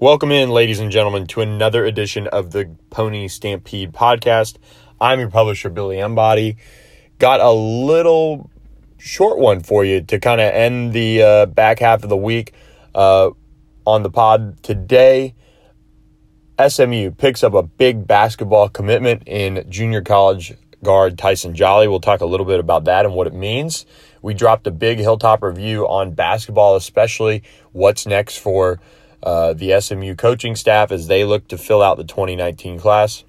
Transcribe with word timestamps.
Welcome 0.00 0.30
in, 0.30 0.50
ladies 0.50 0.78
and 0.78 0.92
gentlemen, 0.92 1.26
to 1.26 1.40
another 1.40 1.84
edition 1.84 2.28
of 2.28 2.52
the 2.52 2.70
Pony 2.88 3.26
Stampede 3.26 3.92
podcast. 3.92 4.56
I'm 5.00 5.18
your 5.18 5.28
publisher, 5.28 5.70
Billy 5.70 5.98
Embody. 5.98 6.56
Got 7.18 7.40
a 7.40 7.50
little 7.50 8.48
short 8.96 9.40
one 9.40 9.58
for 9.58 9.84
you 9.84 10.00
to 10.02 10.20
kind 10.20 10.40
of 10.40 10.54
end 10.54 10.92
the 10.92 11.22
uh, 11.24 11.46
back 11.46 11.80
half 11.80 12.04
of 12.04 12.10
the 12.10 12.16
week 12.16 12.52
uh, 12.94 13.30
on 13.84 14.04
the 14.04 14.08
pod 14.08 14.62
today. 14.62 15.34
SMU 16.64 17.10
picks 17.10 17.42
up 17.42 17.54
a 17.54 17.64
big 17.64 18.06
basketball 18.06 18.68
commitment 18.68 19.24
in 19.26 19.68
junior 19.68 20.02
college 20.02 20.54
guard 20.84 21.18
Tyson 21.18 21.56
Jolly. 21.56 21.88
We'll 21.88 21.98
talk 21.98 22.20
a 22.20 22.26
little 22.26 22.46
bit 22.46 22.60
about 22.60 22.84
that 22.84 23.04
and 23.04 23.14
what 23.14 23.26
it 23.26 23.34
means. 23.34 23.84
We 24.22 24.32
dropped 24.32 24.64
a 24.68 24.70
big 24.70 24.98
hilltop 24.98 25.42
review 25.42 25.88
on 25.88 26.12
basketball, 26.12 26.76
especially 26.76 27.42
what's 27.72 28.06
next 28.06 28.36
for 28.36 28.78
uh, 29.22 29.52
the 29.52 29.80
SMU 29.80 30.14
coaching 30.14 30.54
staff 30.54 30.92
as 30.92 31.06
they 31.06 31.24
look 31.24 31.48
to 31.48 31.58
fill 31.58 31.82
out 31.82 31.96
the 31.96 32.04
2019 32.04 32.78
class. 32.78 33.24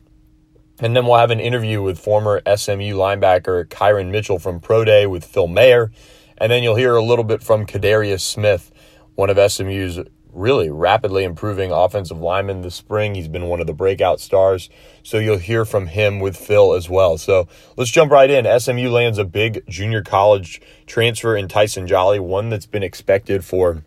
And 0.81 0.95
then 0.95 1.05
we'll 1.05 1.17
have 1.17 1.31
an 1.31 1.39
interview 1.41 1.81
with 1.81 1.99
former 1.99 2.41
SMU 2.45 2.95
linebacker 2.95 3.65
Kyran 3.65 4.11
Mitchell 4.11 4.39
from 4.39 4.59
Pro 4.59 4.85
Day 4.85 5.07
with 5.07 5.25
Phil 5.25 5.47
Mayer. 5.47 5.91
And 6.37 6.51
then 6.51 6.63
you'll 6.63 6.75
hear 6.75 6.95
a 6.95 7.03
little 7.03 7.25
bit 7.25 7.43
from 7.43 7.65
Kadarius 7.65 8.21
Smith, 8.21 8.71
one 9.15 9.29
of 9.29 9.51
SMU's 9.51 9.99
really 10.31 10.69
rapidly 10.69 11.23
improving 11.23 11.71
offensive 11.71 12.19
linemen 12.19 12.61
this 12.61 12.75
spring. 12.75 13.15
He's 13.15 13.27
been 13.27 13.47
one 13.47 13.59
of 13.59 13.67
the 13.67 13.73
breakout 13.73 14.21
stars. 14.21 14.69
So 15.03 15.17
you'll 15.17 15.37
hear 15.37 15.65
from 15.65 15.87
him 15.87 16.19
with 16.19 16.37
Phil 16.37 16.73
as 16.73 16.89
well. 16.89 17.17
So 17.17 17.47
let's 17.75 17.91
jump 17.91 18.11
right 18.11 18.29
in. 18.29 18.59
SMU 18.59 18.89
lands 18.89 19.17
a 19.17 19.25
big 19.25 19.63
junior 19.67 20.01
college 20.01 20.61
transfer 20.85 21.35
in 21.35 21.47
Tyson 21.47 21.87
Jolly, 21.87 22.19
one 22.19 22.49
that's 22.49 22.67
been 22.67 22.83
expected 22.83 23.43
for 23.43 23.83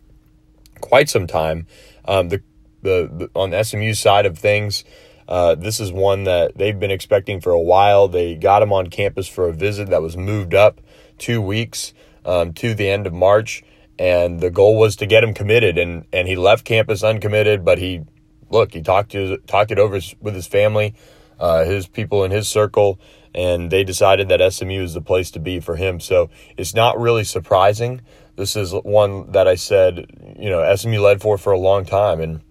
quite 0.81 1.09
some 1.09 1.27
time. 1.27 1.65
Um, 2.05 2.29
the, 2.29 2.41
the, 2.81 3.09
the 3.11 3.29
on 3.33 3.63
SMU 3.63 3.93
side 3.93 4.25
of 4.25 4.37
things, 4.37 4.83
uh, 5.27 5.55
this 5.55 5.79
is 5.79 5.91
one 5.91 6.25
that 6.25 6.57
they've 6.57 6.79
been 6.79 6.91
expecting 6.91 7.39
for 7.39 7.51
a 7.51 7.59
while. 7.59 8.07
They 8.07 8.35
got 8.35 8.61
him 8.61 8.73
on 8.73 8.87
campus 8.87 9.27
for 9.27 9.47
a 9.47 9.53
visit 9.53 9.89
that 9.89 10.01
was 10.01 10.17
moved 10.17 10.53
up 10.53 10.81
two 11.17 11.41
weeks 11.41 11.93
um, 12.25 12.53
to 12.53 12.73
the 12.73 12.89
end 12.89 13.07
of 13.07 13.13
March, 13.13 13.63
and 13.97 14.39
the 14.39 14.49
goal 14.49 14.77
was 14.77 14.95
to 14.97 15.05
get 15.05 15.23
him 15.23 15.33
committed. 15.33 15.77
and 15.77 16.05
And 16.11 16.27
he 16.27 16.35
left 16.35 16.65
campus 16.65 17.03
uncommitted, 17.03 17.63
but 17.63 17.77
he 17.77 18.01
look 18.49 18.73
he 18.73 18.81
talked 18.81 19.11
to 19.11 19.37
talked 19.47 19.71
it 19.71 19.79
over 19.79 19.99
with 20.21 20.35
his 20.35 20.47
family, 20.47 20.93
uh, 21.39 21.63
his 21.63 21.87
people 21.87 22.23
in 22.23 22.31
his 22.31 22.47
circle, 22.47 22.99
and 23.33 23.71
they 23.71 23.83
decided 23.83 24.29
that 24.29 24.53
SMU 24.53 24.81
is 24.81 24.93
the 24.93 25.01
place 25.01 25.31
to 25.31 25.39
be 25.39 25.59
for 25.59 25.75
him. 25.75 25.99
So 25.99 26.29
it's 26.57 26.73
not 26.73 26.99
really 26.99 27.23
surprising 27.23 28.01
this 28.35 28.55
is 28.55 28.73
one 28.73 29.31
that 29.31 29.47
I 29.47 29.55
said, 29.55 30.05
you 30.39 30.49
know, 30.49 30.75
SMU 30.75 30.99
led 30.99 31.21
for 31.21 31.37
for 31.37 31.53
a 31.53 31.59
long 31.59 31.85
time, 31.85 32.19
and 32.19 32.41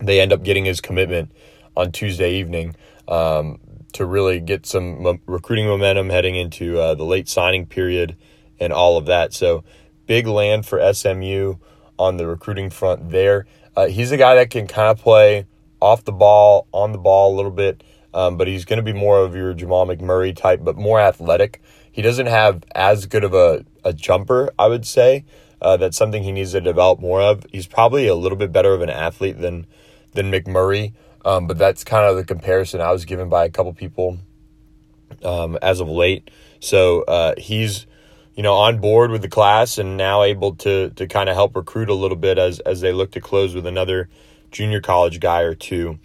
they 0.00 0.20
end 0.20 0.32
up 0.32 0.42
getting 0.42 0.64
his 0.64 0.80
commitment 0.80 1.32
on 1.76 1.92
Tuesday 1.92 2.34
evening 2.34 2.74
um, 3.08 3.58
to 3.92 4.06
really 4.06 4.40
get 4.40 4.66
some 4.66 5.02
mo- 5.02 5.20
recruiting 5.26 5.66
momentum 5.66 6.10
heading 6.10 6.34
into 6.34 6.78
uh, 6.78 6.94
the 6.94 7.04
late 7.04 7.28
signing 7.28 7.66
period 7.66 8.16
and 8.58 8.72
all 8.72 8.96
of 8.96 9.06
that. 9.06 9.32
So 9.32 9.64
big 10.06 10.26
land 10.26 10.66
for 10.66 10.92
SMU 10.92 11.56
on 11.98 12.16
the 12.16 12.26
recruiting 12.26 12.70
front 12.70 13.10
there. 13.10 13.46
Uh, 13.76 13.86
he's 13.86 14.12
a 14.12 14.16
guy 14.16 14.34
that 14.36 14.50
can 14.50 14.66
kind 14.66 14.88
of 14.88 14.98
play 14.98 15.46
off 15.80 16.04
the 16.04 16.12
ball, 16.12 16.66
on 16.72 16.92
the 16.92 16.98
ball 16.98 17.34
a 17.34 17.36
little 17.36 17.50
bit, 17.50 17.82
um, 18.14 18.36
but 18.36 18.48
he's 18.48 18.64
going 18.64 18.78
to 18.78 18.82
be 18.82 18.92
more 18.92 19.18
of 19.20 19.34
your 19.34 19.54
Jamal 19.54 19.86
McMurray 19.86 20.34
type, 20.36 20.60
but 20.62 20.76
more 20.76 21.00
athletic. 21.00 21.62
He 21.90 22.02
doesn't 22.02 22.26
have 22.26 22.64
as 22.74 23.06
good 23.06 23.24
of 23.24 23.34
a, 23.34 23.64
a 23.84 23.92
jumper, 23.92 24.50
I 24.58 24.66
would 24.68 24.86
say. 24.86 25.24
Uh, 25.60 25.76
that's 25.76 25.96
something 25.96 26.22
he 26.22 26.32
needs 26.32 26.52
to 26.52 26.60
develop 26.60 27.00
more 27.00 27.20
of. 27.20 27.46
He's 27.52 27.66
probably 27.66 28.08
a 28.08 28.14
little 28.14 28.36
bit 28.36 28.50
better 28.50 28.74
of 28.74 28.82
an 28.82 28.90
athlete 28.90 29.38
than 29.38 29.66
than 30.12 30.30
McMurray, 30.30 30.92
um, 31.24 31.46
but 31.46 31.56
that's 31.56 31.84
kind 31.84 32.04
of 32.04 32.16
the 32.16 32.24
comparison 32.24 32.80
I 32.80 32.90
was 32.90 33.04
given 33.04 33.28
by 33.28 33.44
a 33.44 33.48
couple 33.48 33.72
people 33.72 34.18
um, 35.24 35.56
as 35.62 35.80
of 35.80 35.88
late. 35.88 36.30
So 36.60 37.02
uh, 37.02 37.34
he's 37.38 37.86
you 38.34 38.42
know 38.42 38.54
on 38.54 38.78
board 38.78 39.10
with 39.10 39.22
the 39.22 39.28
class 39.28 39.78
and 39.78 39.96
now 39.96 40.22
able 40.22 40.56
to 40.56 40.90
to 40.90 41.06
kind 41.06 41.28
of 41.28 41.36
help 41.36 41.54
recruit 41.54 41.88
a 41.88 41.94
little 41.94 42.16
bit 42.16 42.38
as 42.38 42.58
as 42.60 42.80
they 42.80 42.92
look 42.92 43.12
to 43.12 43.20
close 43.20 43.54
with 43.54 43.66
another 43.66 44.08
junior 44.50 44.80
college 44.80 45.20
guy 45.20 45.42
or 45.42 45.54
two. 45.54 45.98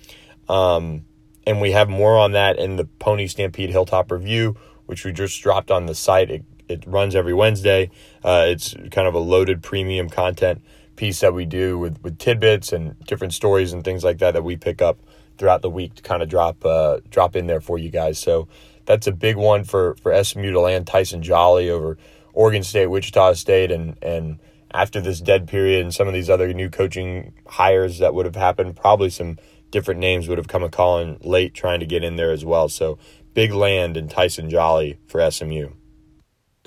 Um, 0.47 1.03
and 1.47 1.59
we 1.59 1.71
have 1.71 1.89
more 1.89 2.15
on 2.17 2.33
that 2.33 2.59
in 2.59 2.75
the 2.75 2.85
Pony 2.99 3.25
Stampede 3.25 3.71
Hilltop 3.71 4.11
Review 4.11 4.55
which 4.87 5.05
we 5.05 5.11
just 5.11 5.39
dropped 5.43 5.69
on 5.69 5.85
the 5.85 5.93
site. 5.93 6.31
It, 6.31 6.43
it 6.67 6.83
runs 6.87 7.15
every 7.15 7.33
Wednesday. 7.33 7.91
Uh, 8.23 8.45
it's 8.47 8.73
kind 8.89 9.07
of 9.07 9.13
a 9.13 9.19
loaded 9.19 9.61
premium 9.61 10.09
content 10.09 10.63
piece 10.95 11.19
that 11.19 11.33
we 11.33 11.45
do 11.45 11.77
with, 11.77 12.01
with 12.01 12.17
tidbits 12.17 12.73
and 12.73 12.99
different 13.05 13.33
stories 13.33 13.71
and 13.71 13.83
things 13.83 14.03
like 14.03 14.17
that 14.17 14.31
that 14.31 14.43
we 14.43 14.57
pick 14.57 14.81
up 14.81 14.97
throughout 15.37 15.61
the 15.61 15.69
week 15.69 15.93
to 15.95 16.01
kind 16.01 16.23
of 16.23 16.29
drop 16.29 16.65
uh, 16.65 16.97
drop 17.11 17.35
in 17.35 17.45
there 17.45 17.61
for 17.61 17.77
you 17.77 17.89
guys. 17.89 18.17
So 18.17 18.47
that's 18.85 19.05
a 19.05 19.11
big 19.11 19.35
one 19.35 19.63
for 19.63 19.95
for 20.01 20.23
SMU 20.23 20.51
to 20.51 20.59
land 20.59 20.87
Tyson 20.87 21.21
Jolly 21.21 21.69
over 21.69 21.97
Oregon 22.33 22.63
State, 22.63 22.87
Wichita 22.87 23.33
State, 23.33 23.69
and 23.69 23.95
and 24.01 24.39
after 24.73 24.99
this 24.99 25.21
dead 25.21 25.47
period 25.47 25.81
and 25.81 25.93
some 25.93 26.07
of 26.07 26.13
these 26.13 26.29
other 26.29 26.51
new 26.53 26.69
coaching 26.69 27.33
hires 27.47 27.99
that 27.99 28.13
would 28.13 28.25
have 28.25 28.35
happened, 28.35 28.75
probably 28.75 29.09
some 29.09 29.37
different 29.71 29.99
names 29.99 30.27
would 30.27 30.37
have 30.37 30.47
come 30.47 30.63
a 30.63 30.69
calling 30.69 31.17
late 31.21 31.53
trying 31.53 31.79
to 31.79 31.85
get 31.85 32.03
in 32.03 32.15
there 32.15 32.31
as 32.31 32.45
well. 32.45 32.69
So 32.69 32.97
big 33.33 33.53
land 33.53 33.97
and 33.97 34.09
Tyson 34.09 34.49
Jolly 34.49 34.97
for 35.07 35.29
SMU. 35.29 35.69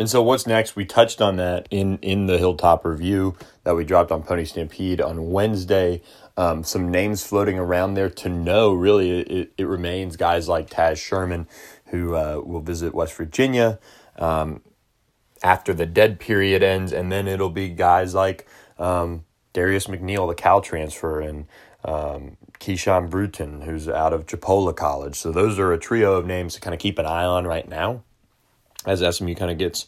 And 0.01 0.09
so 0.09 0.23
what's 0.23 0.47
next? 0.47 0.77
We 0.77 0.87
touched 0.87 1.21
on 1.21 1.37
that 1.37 1.69
in 1.71 1.99
in 1.99 2.25
the 2.25 2.39
Hilltop 2.39 2.87
review 2.87 3.37
that 3.65 3.77
we 3.77 3.85
dropped 3.85 4.11
on 4.11 4.23
Pony 4.23 4.47
Stampede 4.47 4.99
on 4.99 5.31
Wednesday. 5.31 6.01
Um, 6.39 6.65
some 6.65 6.91
names 6.91 7.23
floating 7.23 7.59
around 7.59 7.95
there 7.95 8.09
to 8.09 8.31
know. 8.31 8.73
Really, 8.73 9.21
it, 9.21 9.53
it 9.59 9.65
remains 9.65 10.17
guys 10.17 10.49
like 10.49 10.71
Taz 10.71 10.97
Sherman, 10.97 11.47
who 11.87 12.15
uh, 12.15 12.41
will 12.43 12.63
visit 12.63 12.95
West 12.95 13.13
Virginia 13.13 13.79
um, 14.17 14.63
after 15.43 15.75
the 15.75 15.85
dead 15.85 16.19
period 16.19 16.63
ends, 16.63 16.95
and 16.95 17.13
then 17.13 17.29
it'll 17.29 17.51
be 17.51 17.69
guys 17.69 18.15
like 18.15 18.47
um, 18.79 19.27
Darius 19.53 19.87
McNeill, 19.87 20.29
the 20.29 20.35
Cal 20.35 20.63
transfer, 20.63 21.21
and 21.21 21.47
um, 21.85 22.39
Keyshawn 22.61 23.09
Bruton, 23.09 23.63
who's 23.63 23.89
out 23.89 24.13
of 24.13 24.27
Chipola 24.27 24.77
College. 24.77 25.17
So 25.17 25.33
those 25.33 25.59
are 25.59 25.73
a 25.73 25.79
trio 25.79 26.15
of 26.15 26.27
names 26.27 26.55
to 26.55 26.61
kind 26.61 26.75
of 26.75 26.81
keep 26.81 26.99
an 26.99 27.07
eye 27.07 27.25
on 27.25 27.47
right 27.47 27.67
now 27.67 28.03
as 28.87 29.01
SMU 29.17 29.35
kind 29.35 29.51
of 29.51 29.59
gets 29.59 29.87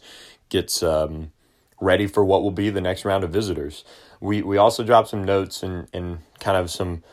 gets 0.49 0.83
um, 0.83 1.31
ready 1.79 2.07
for 2.07 2.23
what 2.25 2.43
will 2.43 2.51
be 2.51 2.69
the 2.69 2.81
next 2.81 3.05
round 3.05 3.23
of 3.23 3.29
visitors. 3.31 3.83
We 4.19 4.41
we 4.41 4.57
also 4.57 4.83
dropped 4.83 5.09
some 5.09 5.23
notes 5.23 5.63
and 5.63 5.87
and 5.93 6.19
kind 6.39 6.57
of 6.57 6.71
some 6.71 7.03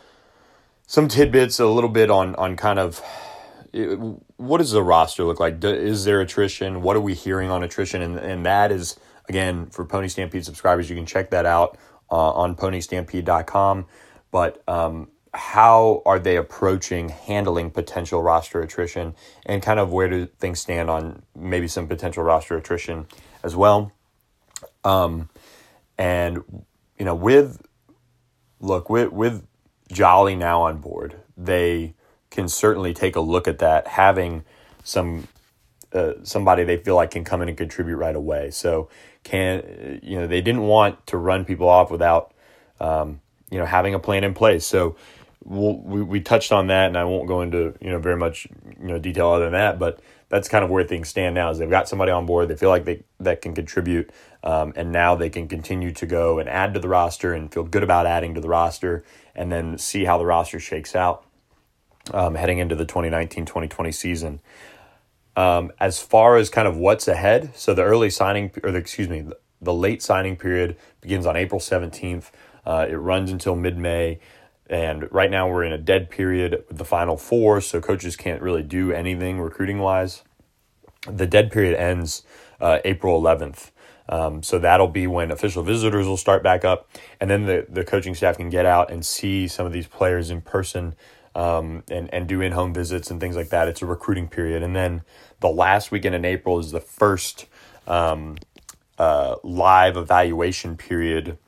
some 0.87 1.09
tidbits 1.09 1.61
a 1.61 1.67
little 1.67 1.91
bit 1.91 2.11
on 2.11 2.35
on 2.37 2.57
kind 2.57 2.79
of 2.79 3.03
what 4.37 4.59
does 4.59 4.73
the 4.73 4.83
roster 4.83 5.25
look 5.25 5.39
like? 5.39 5.63
Is 5.63 6.05
there 6.05 6.21
attrition? 6.21 6.83
What 6.83 6.97
are 6.97 7.01
we 7.01 7.15
hearing 7.15 7.51
on 7.51 7.63
attrition? 7.63 8.03
And 8.03 8.19
and 8.19 8.47
that 8.47 8.73
is 8.73 8.99
again 9.29 9.67
for 9.67 9.85
Pony 9.85 10.09
Stampede 10.09 10.45
subscribers, 10.45 10.89
you 10.89 10.97
can 10.97 11.07
check 11.07 11.31
that 11.31 11.47
out 11.47 11.77
uh, 12.11 12.33
on 12.33 12.57
ponystampede.com. 12.57 13.87
But 14.31 14.63
um, 14.69 15.09
how 15.33 16.03
are 16.05 16.19
they 16.19 16.37
approaching 16.37 17.09
handling 17.09 17.71
potential 17.71 18.23
roster 18.23 18.61
attrition 18.61 19.15
and 19.47 19.63
kind 19.63 19.79
of 19.79 19.93
where 19.93 20.09
do 20.09 20.27
things 20.27 20.61
stand 20.61 20.91
on 20.91 21.23
maybe 21.37 21.69
some 21.69 21.87
potential 21.87 22.23
roster 22.23 22.57
attrition 22.57 23.07
as 23.43 23.55
well? 23.55 23.93
Um, 24.85 25.29
and 25.99 26.65
you 26.99 27.05
know 27.05 27.15
with 27.15 27.61
look 28.61 28.91
with 28.91 29.13
with 29.13 29.47
jolly 29.93 30.35
now 30.35 30.63
on 30.63 30.79
board 30.79 31.17
they 31.37 31.95
can 32.31 32.49
certainly 32.49 32.95
take 32.95 33.17
a 33.17 33.21
look 33.21 33.49
at 33.49 33.59
that 33.59 33.87
having 33.87 34.45
some 34.85 35.27
uh, 35.93 36.13
somebody 36.23 36.63
they 36.65 36.77
feel 36.77 36.95
like 36.95 37.11
can 37.11 37.25
come 37.25 37.43
in 37.43 37.49
and 37.49 37.59
contribute 37.59 37.97
right 37.97 38.15
away. 38.15 38.51
So 38.51 38.89
can 39.25 40.01
you 40.03 40.19
know 40.19 40.27
they 40.27 40.41
didn't 40.41 40.63
want 40.63 41.07
to 41.09 41.17
run 41.17 41.45
people 41.45 41.69
off 41.69 41.91
without 41.91 42.33
um, 42.79 43.21
you 43.51 43.59
know 43.59 43.67
having 43.67 43.95
a 43.95 43.99
plan 43.99 44.25
in 44.25 44.35
place. 44.35 44.65
So 44.65 44.97
we'll, 45.45 45.77
we 45.79 46.03
we 46.03 46.21
touched 46.21 46.53
on 46.53 46.69
that, 46.69 46.87
and 46.89 46.97
I 46.97 47.05
won't 47.05 47.27
go 47.27 47.43
into 47.43 47.75
you 47.81 47.91
know 47.91 47.99
very 47.99 48.17
much 48.17 48.47
you 48.81 48.89
know 48.89 48.99
detail 48.99 49.31
other 49.31 49.45
than 49.45 49.53
that, 49.53 49.79
but 49.79 50.01
that's 50.29 50.49
kind 50.49 50.65
of 50.65 50.71
where 50.71 50.85
things 50.85 51.09
stand 51.09 51.35
now. 51.35 51.51
Is 51.51 51.59
they've 51.59 51.71
got 51.71 51.89
somebody 51.89 52.13
on 52.13 52.27
board, 52.27 52.49
they 52.49 52.57
feel 52.57 52.71
like 52.71 52.85
they 52.85 53.03
that 53.19 53.43
can 53.43 53.55
contribute, 53.55 54.11
um, 54.43 54.73
and 54.77 54.93
now 54.93 55.15
they 55.15 55.31
can 55.31 55.49
continue 55.49 55.93
to 55.93 56.07
go 56.07 56.39
and 56.39 56.49
add 56.49 56.75
to 56.75 56.81
the 56.81 56.89
roster 56.89 57.33
and 57.33 57.53
feel 57.53 57.65
good 57.65 57.83
about 57.83 58.07
adding 58.07 58.35
to 58.35 58.41
the 58.41 58.49
roster, 58.49 59.05
and 59.35 59.51
then 59.51 59.79
see 59.79 60.05
how 60.05 60.19
the 60.19 60.27
roster 60.27 60.61
shakes 60.61 60.95
out 60.95 61.25
um, 62.13 62.35
heading 62.35 62.59
into 62.59 62.75
the 62.75 62.87
2019-2020 62.87 63.95
season. 63.95 64.41
Um, 65.37 65.73
as 65.79 66.01
far 66.01 66.37
as 66.37 66.51
kind 66.51 66.67
of 66.67 66.77
what's 66.77 67.09
ahead, 67.09 67.53
so 67.55 67.73
the 67.73 67.83
early 67.83 68.11
signing 68.11 68.51
or 68.63 68.73
the, 68.73 68.79
excuse 68.79 69.09
me, 69.09 69.25
the 69.63 69.75
late 69.75 70.03
signing 70.03 70.37
period 70.37 70.77
begins 71.01 71.27
on 71.27 71.37
April 71.37 71.61
17th. 71.61 72.31
Uh, 72.67 72.87
it 72.89 72.97
runs 72.97 73.31
until 73.31 73.55
mid 73.55 73.79
May. 73.79 74.19
And 74.71 75.13
right 75.13 75.31
now 75.31 75.49
we're 75.49 75.65
in 75.65 75.73
a 75.73 75.79
dead 75.79 76.11
period 76.11 76.65
with 76.69 76.79
the 76.79 76.85
final 76.85 77.17
four, 77.17 77.61
so 77.61 77.81
coaches 77.81 78.17
can't 78.17 78.41
really 78.41 78.63
do 78.63 78.93
anything 78.93 79.41
recruiting 79.41 79.81
wise. 79.81 80.23
The 81.11 81.27
dead 81.27 81.51
period 81.51 81.77
ends 81.77 82.23
uh, 82.61 82.79
April 82.85 83.21
11th. 83.21 83.73
Um, 84.09 84.45
so 84.45 84.61
that'll 84.61 84.89
be 84.89 85.09
when 85.09 85.33
official 85.33 85.65
visitors 85.65 86.07
will 86.07 86.17
start 86.17 86.43
back 86.43 86.65
up, 86.65 86.89
and 87.21 87.31
then 87.31 87.47
the 87.47 87.67
the 87.69 87.85
coaching 87.85 88.15
staff 88.15 88.37
can 88.37 88.51
get 88.51 88.67
out 88.67 88.91
and 88.91 89.07
see 89.07 89.47
some 89.47 89.67
of 89.67 89.73
these 89.73 89.87
players 89.87 90.31
in 90.31 90.41
person. 90.41 90.95
Um, 91.33 91.85
and 91.89 92.13
and 92.13 92.27
do 92.27 92.41
in 92.41 92.51
home 92.51 92.75
visits 92.75 93.09
and 93.09 93.21
things 93.21 93.37
like 93.37 93.51
that. 93.51 93.69
It's 93.69 93.83
a 93.83 93.87
recruiting 93.87 94.27
period, 94.27 94.65
and 94.65 94.75
then 94.75 95.03
the 95.39 95.49
last 95.49 95.93
weekend 95.93 96.17
in 96.17 96.25
April 96.25 96.59
is 96.59 96.73
the 96.73 96.81
first 96.81 97.47
um, 97.87 98.37
uh, 98.99 99.37
live 99.45 99.97
evaluation 99.97 100.77
period 100.77 101.39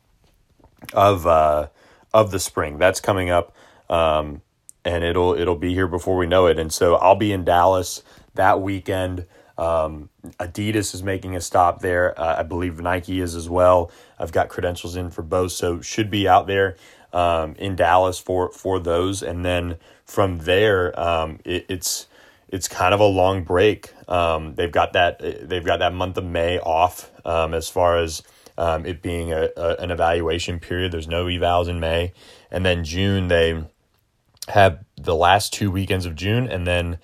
of 0.93 1.27
uh, 1.27 1.67
of 2.15 2.31
the 2.31 2.39
spring. 2.39 2.79
That's 2.79 3.01
coming 3.01 3.31
up, 3.31 3.55
um, 3.89 4.43
and 4.85 5.05
it'll 5.05 5.35
it'll 5.35 5.57
be 5.57 5.75
here 5.75 5.89
before 5.89 6.17
we 6.17 6.27
know 6.27 6.47
it. 6.47 6.59
And 6.59 6.73
so 6.73 6.97
I'll 6.97 7.17
be 7.17 7.33
in 7.33 7.45
Dallas 7.45 8.03
that 8.35 8.61
weekend. 8.61 9.27
Um, 9.59 10.09
Adidas 10.41 10.95
is 10.95 11.03
making 11.03 11.37
a 11.37 11.41
stop 11.41 11.81
there. 11.81 12.19
Uh, 12.19 12.37
I 12.39 12.43
believe 12.43 12.81
Nike 12.81 13.21
is 13.21 13.35
as 13.35 13.49
well. 13.49 13.91
I've 14.19 14.33
got 14.33 14.49
credentials 14.49 14.97
in 14.97 15.11
for 15.11 15.23
both, 15.23 15.53
so 15.53 15.81
should 15.81 16.11
be 16.11 16.27
out 16.27 16.47
there 16.47 16.77
um, 17.13 17.55
in 17.59 17.77
Dallas 17.77 18.19
for 18.19 18.51
for 18.51 18.79
those. 18.79 19.23
And 19.23 19.45
then 19.45 19.77
from 20.05 20.39
there, 20.39 20.99
um, 20.99 21.39
it, 21.45 21.67
it's 21.69 22.07
it's 22.49 22.69
kind 22.69 22.95
of 22.95 23.01
a 23.01 23.07
long 23.07 23.45
break. 23.45 23.93
Um, 24.09 24.55
they've 24.55 24.73
got 24.73 24.93
that 24.95 25.21
they've 25.49 25.65
got 25.65 25.79
that 25.79 25.95
month 25.95 26.17
of 26.17 26.25
May 26.25 26.59
off 26.59 27.11
um, 27.25 27.55
as 27.55 27.69
far 27.69 27.99
as 27.99 28.23
um, 28.59 28.87
it 28.87 29.03
being 29.03 29.33
a, 29.33 29.49
a, 29.57 29.77
an 29.77 29.91
evaluation 29.91 30.61
period. 30.61 30.93
There's 30.93 31.09
no 31.09 31.27
evals 31.27 31.69
in 31.69 31.81
May, 31.81 32.13
and 32.51 32.65
then 32.65 32.85
June 32.85 33.29
they 33.29 33.65
have 34.49 34.85
the 34.97 35.15
last 35.15 35.53
two 35.53 35.71
weekends 35.71 36.07
of 36.07 36.15
June, 36.15 36.49
and 36.49 36.67
then 36.67 36.99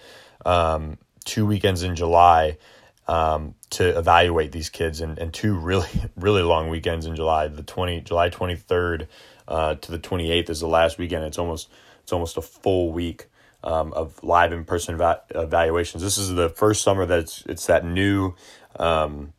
um, 0.44 0.98
two 1.24 1.46
weekends 1.46 1.82
in 1.82 1.96
July 1.96 2.58
um, 3.06 3.54
to 3.70 3.96
evaluate 3.98 4.52
these 4.52 4.68
kids, 4.68 5.00
and, 5.00 5.18
and 5.18 5.32
two 5.32 5.56
really 5.56 5.88
really 6.16 6.42
long 6.42 6.68
weekends 6.68 7.06
in 7.06 7.16
July. 7.16 7.48
The 7.48 7.62
twenty 7.62 8.00
July 8.00 8.28
twenty 8.28 8.56
third 8.56 9.08
uh, 9.46 9.76
to 9.76 9.90
the 9.90 9.98
twenty 9.98 10.30
eighth 10.30 10.50
is 10.50 10.60
the 10.60 10.68
last 10.68 10.98
weekend. 10.98 11.24
It's 11.24 11.38
almost 11.38 11.68
it's 12.02 12.12
almost 12.12 12.36
a 12.36 12.42
full 12.42 12.92
week 12.92 13.26
um, 13.62 13.92
of 13.92 14.22
live 14.22 14.52
in 14.52 14.64
person 14.64 14.94
eva- 14.94 15.22
evaluations. 15.34 16.02
This 16.02 16.18
is 16.18 16.30
the 16.30 16.48
first 16.48 16.82
summer 16.82 17.04
that 17.06 17.18
it's, 17.20 17.42
it's 17.46 17.66
that 17.66 17.84
new 17.84 18.34
um, 18.78 19.32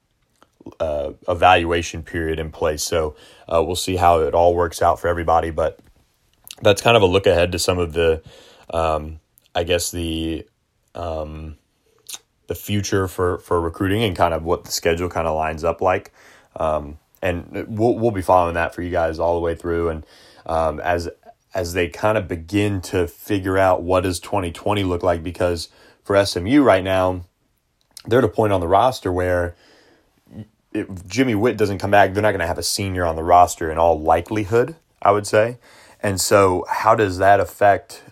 uh, 0.79 1.11
evaluation 1.27 2.03
period 2.03 2.39
in 2.39 2.51
place. 2.51 2.83
So 2.83 3.15
uh, 3.47 3.63
we'll 3.65 3.75
see 3.75 3.95
how 3.95 4.21
it 4.21 4.33
all 4.33 4.55
works 4.55 4.81
out 4.81 4.99
for 4.99 5.07
everybody. 5.07 5.51
But 5.51 5.79
that's 6.61 6.81
kind 6.81 6.97
of 6.97 7.03
a 7.03 7.07
look 7.07 7.27
ahead 7.27 7.51
to 7.53 7.59
some 7.59 7.79
of 7.79 7.93
the, 7.93 8.21
um, 8.71 9.19
I 9.55 9.63
guess 9.63 9.91
the 9.91 10.47
um, 10.95 11.57
the 12.47 12.55
future 12.55 13.07
for 13.07 13.37
for 13.39 13.61
recruiting 13.61 14.03
and 14.03 14.15
kind 14.15 14.33
of 14.33 14.43
what 14.43 14.65
the 14.65 14.71
schedule 14.71 15.09
kind 15.09 15.27
of 15.27 15.35
lines 15.35 15.63
up 15.63 15.81
like. 15.81 16.11
Um, 16.55 16.97
and 17.21 17.65
we'll 17.67 17.97
we'll 17.97 18.11
be 18.11 18.21
following 18.21 18.55
that 18.55 18.73
for 18.73 18.81
you 18.81 18.91
guys 18.91 19.19
all 19.19 19.35
the 19.35 19.41
way 19.41 19.55
through. 19.55 19.89
And 19.89 20.05
um, 20.45 20.79
as 20.79 21.09
as 21.53 21.73
they 21.73 21.87
kind 21.87 22.17
of 22.17 22.27
begin 22.27 22.81
to 22.81 23.07
figure 23.07 23.57
out 23.57 23.81
what 23.81 24.01
does 24.01 24.19
2020 24.19 24.83
look 24.83 25.03
like 25.03 25.23
because 25.23 25.69
for 26.03 26.23
SMU 26.23 26.61
right 26.61 26.83
now 26.83 27.25
they're 28.05 28.19
at 28.19 28.25
a 28.25 28.29
point 28.29 28.53
on 28.53 28.61
the 28.61 28.67
roster 28.67 29.11
where 29.11 29.55
if 30.71 31.07
Jimmy 31.07 31.35
Whitt 31.35 31.57
doesn't 31.57 31.79
come 31.79 31.91
back, 31.91 32.13
they're 32.13 32.21
not 32.21 32.31
going 32.31 32.41
to 32.41 32.47
have 32.47 32.57
a 32.57 32.63
senior 32.63 33.05
on 33.05 33.15
the 33.15 33.23
roster 33.23 33.71
in 33.71 33.77
all 33.77 33.99
likelihood, 33.99 34.75
I 35.01 35.11
would 35.11 35.25
say. 35.25 35.57
And 36.01 36.21
so, 36.21 36.65
how 36.69 36.95
does 36.95 37.17
that 37.17 37.39
affect 37.39 38.03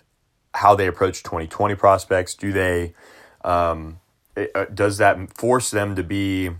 how 0.54 0.74
they 0.74 0.86
approach 0.86 1.22
2020 1.22 1.74
prospects? 1.76 2.34
Do 2.34 2.52
they, 2.52 2.94
um, 3.44 4.00
it, 4.36 4.50
uh, 4.54 4.66
does 4.66 4.98
that 4.98 5.32
force 5.36 5.70
them 5.70 5.94
to 5.96 6.02
be, 6.02 6.50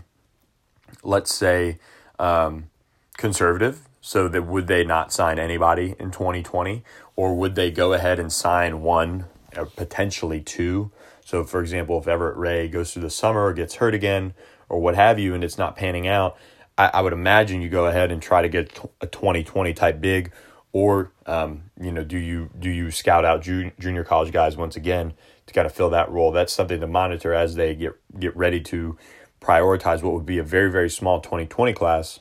let's 1.03 1.33
say, 1.33 1.77
um, 2.17 2.69
conservative 3.17 3.81
so 4.01 4.27
that 4.29 4.43
would 4.43 4.67
they 4.67 4.83
not 4.83 5.11
sign 5.11 5.37
anybody 5.37 5.95
in 5.99 6.09
2020 6.09 6.83
or 7.15 7.35
would 7.35 7.55
they 7.55 7.69
go 7.69 7.93
ahead 7.93 8.17
and 8.17 8.31
sign 8.31 8.81
one 8.81 9.25
or 9.55 9.65
potentially 9.65 10.39
two? 10.39 10.89
So 11.25 11.43
for 11.43 11.59
example, 11.59 11.99
if 11.99 12.07
Everett 12.07 12.37
Ray 12.37 12.69
goes 12.69 12.93
through 12.93 13.03
the 13.03 13.09
summer 13.09 13.45
or 13.45 13.53
gets 13.53 13.75
hurt 13.75 13.93
again 13.93 14.33
or 14.69 14.79
what 14.79 14.95
have 14.95 15.19
you 15.19 15.33
and 15.33 15.43
it's 15.43 15.57
not 15.57 15.75
panning 15.75 16.07
out, 16.07 16.37
I, 16.77 16.91
I 16.93 17.01
would 17.01 17.13
imagine 17.13 17.61
you 17.61 17.69
go 17.69 17.87
ahead 17.87 18.11
and 18.11 18.21
try 18.21 18.41
to 18.41 18.49
get 18.49 18.79
a 19.01 19.07
2020 19.07 19.73
type 19.73 19.99
big 19.99 20.31
or 20.71 21.11
um, 21.25 21.63
you 21.81 21.91
know 21.91 22.03
do 22.03 22.17
you 22.17 22.51
do 22.57 22.69
you 22.69 22.91
scout 22.91 23.25
out 23.25 23.41
junior, 23.41 24.03
college 24.03 24.31
guys 24.31 24.55
once 24.55 24.75
again 24.75 25.13
to 25.47 25.53
kind 25.53 25.65
of 25.65 25.73
fill 25.73 25.89
that 25.89 26.11
role 26.11 26.31
that's 26.31 26.53
something 26.53 26.79
to 26.79 26.85
monitor 26.85 27.33
as 27.33 27.55
they 27.55 27.73
get 27.73 27.93
get 28.19 28.37
ready 28.37 28.61
to 28.61 28.95
prioritize 29.41 30.03
what 30.03 30.13
would 30.13 30.27
be 30.27 30.37
a 30.37 30.43
very 30.43 30.69
very 30.69 30.89
small 30.89 31.19
2020 31.19 31.73
class 31.73 32.19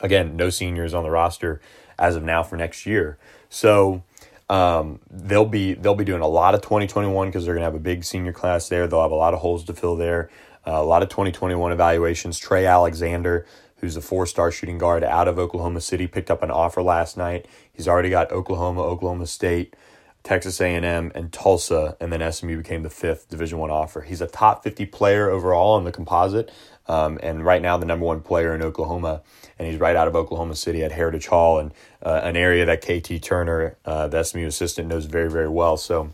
Again, 0.00 0.36
no 0.36 0.50
seniors 0.50 0.94
on 0.94 1.04
the 1.04 1.10
roster 1.10 1.60
as 1.98 2.16
of 2.16 2.22
now 2.22 2.42
for 2.42 2.56
next 2.56 2.86
year. 2.86 3.16
So 3.48 4.02
um, 4.50 5.00
they'll 5.10 5.44
be 5.44 5.74
they'll 5.74 5.94
be 5.94 6.04
doing 6.04 6.20
a 6.20 6.28
lot 6.28 6.54
of 6.54 6.62
2021 6.62 7.28
because 7.28 7.44
they're 7.44 7.54
to 7.54 7.62
have 7.62 7.74
a 7.74 7.80
big 7.80 8.04
senior 8.04 8.32
class 8.32 8.68
there. 8.68 8.86
They'll 8.86 9.02
have 9.02 9.12
a 9.12 9.16
lot 9.16 9.34
of 9.34 9.40
holes 9.40 9.64
to 9.64 9.72
fill 9.72 9.96
there. 9.96 10.30
Uh, 10.66 10.72
a 10.72 10.84
lot 10.84 11.02
of 11.02 11.08
2021 11.08 11.72
evaluations. 11.72 12.38
Trey 12.38 12.66
Alexander, 12.66 13.46
who's 13.76 13.96
a 13.96 14.00
four-star 14.00 14.50
shooting 14.50 14.78
guard 14.78 15.04
out 15.04 15.28
of 15.28 15.38
Oklahoma 15.38 15.80
City, 15.80 16.06
picked 16.06 16.30
up 16.30 16.42
an 16.42 16.50
offer 16.50 16.82
last 16.82 17.16
night. 17.16 17.46
He's 17.72 17.88
already 17.88 18.10
got 18.10 18.32
Oklahoma, 18.32 18.82
Oklahoma 18.82 19.26
State, 19.26 19.74
Texas 20.22 20.60
A&M, 20.60 21.12
and 21.14 21.32
Tulsa, 21.32 21.96
and 22.00 22.12
then 22.12 22.32
SMU 22.32 22.58
became 22.58 22.82
the 22.82 22.90
fifth 22.90 23.28
Division 23.28 23.58
One 23.58 23.70
offer. 23.70 24.00
He's 24.00 24.20
a 24.20 24.26
top 24.26 24.64
50 24.64 24.86
player 24.86 25.30
overall 25.30 25.76
in 25.76 25.84
the 25.84 25.92
composite, 25.92 26.50
um, 26.86 27.18
and 27.22 27.44
right 27.44 27.60
now 27.60 27.76
the 27.76 27.86
number 27.86 28.06
one 28.06 28.22
player 28.22 28.54
in 28.54 28.62
Oklahoma 28.62 29.22
and 29.58 29.68
he's 29.68 29.78
right 29.78 29.96
out 29.96 30.08
of 30.08 30.16
Oklahoma 30.16 30.54
City 30.54 30.82
at 30.82 30.92
Heritage 30.92 31.26
Hall, 31.26 31.58
and 31.58 31.72
uh, 32.02 32.20
an 32.22 32.36
area 32.36 32.64
that 32.66 32.82
KT 32.82 33.22
Turner, 33.22 33.76
uh, 33.84 34.08
the 34.08 34.22
SMU 34.22 34.46
assistant, 34.46 34.88
knows 34.88 35.06
very, 35.06 35.30
very 35.30 35.48
well. 35.48 35.76
So 35.76 36.12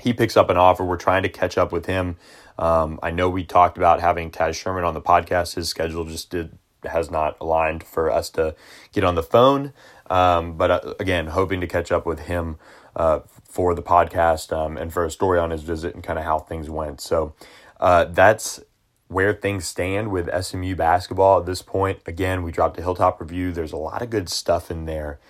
he 0.00 0.12
picks 0.12 0.36
up 0.36 0.50
an 0.50 0.56
offer. 0.56 0.84
We're 0.84 0.96
trying 0.96 1.22
to 1.22 1.28
catch 1.28 1.58
up 1.58 1.72
with 1.72 1.86
him. 1.86 2.16
Um, 2.58 2.98
I 3.02 3.10
know 3.10 3.28
we 3.28 3.44
talked 3.44 3.76
about 3.76 4.00
having 4.00 4.30
Taz 4.30 4.54
Sherman 4.54 4.84
on 4.84 4.94
the 4.94 5.00
podcast. 5.00 5.54
His 5.54 5.68
schedule 5.68 6.04
just 6.04 6.30
did 6.30 6.58
has 6.84 7.10
not 7.10 7.36
aligned 7.40 7.84
for 7.84 8.10
us 8.10 8.28
to 8.30 8.54
get 8.92 9.04
on 9.04 9.14
the 9.14 9.22
phone. 9.22 9.72
Um, 10.10 10.56
but 10.56 10.70
uh, 10.70 10.94
again, 10.98 11.28
hoping 11.28 11.60
to 11.60 11.66
catch 11.66 11.92
up 11.92 12.04
with 12.06 12.20
him 12.20 12.58
uh, 12.96 13.20
for 13.48 13.74
the 13.74 13.82
podcast 13.82 14.52
um, 14.56 14.76
and 14.76 14.92
for 14.92 15.04
a 15.04 15.10
story 15.10 15.38
on 15.38 15.50
his 15.50 15.62
visit 15.62 15.94
and 15.94 16.02
kind 16.02 16.18
of 16.18 16.24
how 16.24 16.38
things 16.38 16.68
went. 16.68 17.00
So 17.00 17.34
uh, 17.80 18.06
that's 18.06 18.60
where 19.08 19.32
things 19.32 19.66
stand 19.66 20.10
with 20.10 20.28
SMU 20.44 20.74
basketball 20.74 21.40
at 21.40 21.46
this 21.46 21.62
point. 21.62 22.00
Again, 22.06 22.42
we 22.42 22.50
dropped 22.50 22.78
a 22.78 22.82
Hilltop 22.82 23.20
review. 23.20 23.52
There's 23.52 23.72
a 23.72 23.76
lot 23.76 24.02
of 24.02 24.10
good 24.10 24.28
stuff 24.28 24.70
in 24.70 24.86
there 24.86 25.20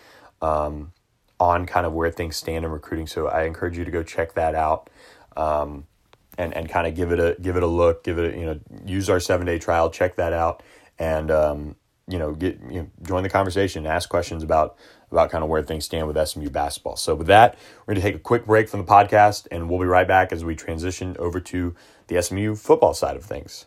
um, 0.40 0.92
on 1.42 1.66
kind 1.66 1.84
of 1.84 1.92
where 1.92 2.08
things 2.08 2.36
stand 2.36 2.64
in 2.64 2.70
recruiting. 2.70 3.08
So 3.08 3.26
I 3.26 3.42
encourage 3.42 3.76
you 3.76 3.84
to 3.84 3.90
go 3.90 4.04
check 4.04 4.34
that 4.34 4.54
out 4.54 4.88
um, 5.36 5.86
and 6.38 6.54
and 6.54 6.68
kind 6.68 6.86
of 6.86 6.94
give 6.94 7.10
it 7.10 7.18
a 7.18 7.36
give 7.42 7.56
it 7.56 7.64
a 7.64 7.66
look. 7.66 8.04
Give 8.04 8.16
it 8.20 8.32
a, 8.32 8.38
you 8.38 8.46
know 8.46 8.60
use 8.86 9.10
our 9.10 9.18
seven 9.18 9.44
day 9.44 9.58
trial. 9.58 9.90
Check 9.90 10.14
that 10.16 10.32
out 10.32 10.62
and 11.00 11.32
um, 11.32 11.76
you 12.06 12.18
know 12.20 12.32
get 12.32 12.60
you 12.70 12.82
know, 12.82 12.90
join 13.02 13.24
the 13.24 13.28
conversation. 13.28 13.86
Ask 13.86 14.08
questions 14.08 14.44
about 14.44 14.76
about 15.10 15.30
kind 15.30 15.42
of 15.42 15.50
where 15.50 15.62
things 15.62 15.84
stand 15.84 16.06
with 16.06 16.28
SMU 16.28 16.48
basketball. 16.48 16.96
So 16.96 17.16
with 17.16 17.26
that, 17.26 17.58
we're 17.80 17.94
going 17.94 18.02
to 18.02 18.08
take 18.08 18.14
a 18.14 18.22
quick 18.22 18.46
break 18.46 18.68
from 18.68 18.78
the 18.78 18.86
podcast, 18.86 19.48
and 19.50 19.68
we'll 19.68 19.80
be 19.80 19.86
right 19.86 20.06
back 20.06 20.32
as 20.32 20.44
we 20.44 20.54
transition 20.54 21.16
over 21.18 21.40
to 21.40 21.74
the 22.06 22.22
SMU 22.22 22.54
football 22.54 22.94
side 22.94 23.16
of 23.16 23.24
things. 23.24 23.66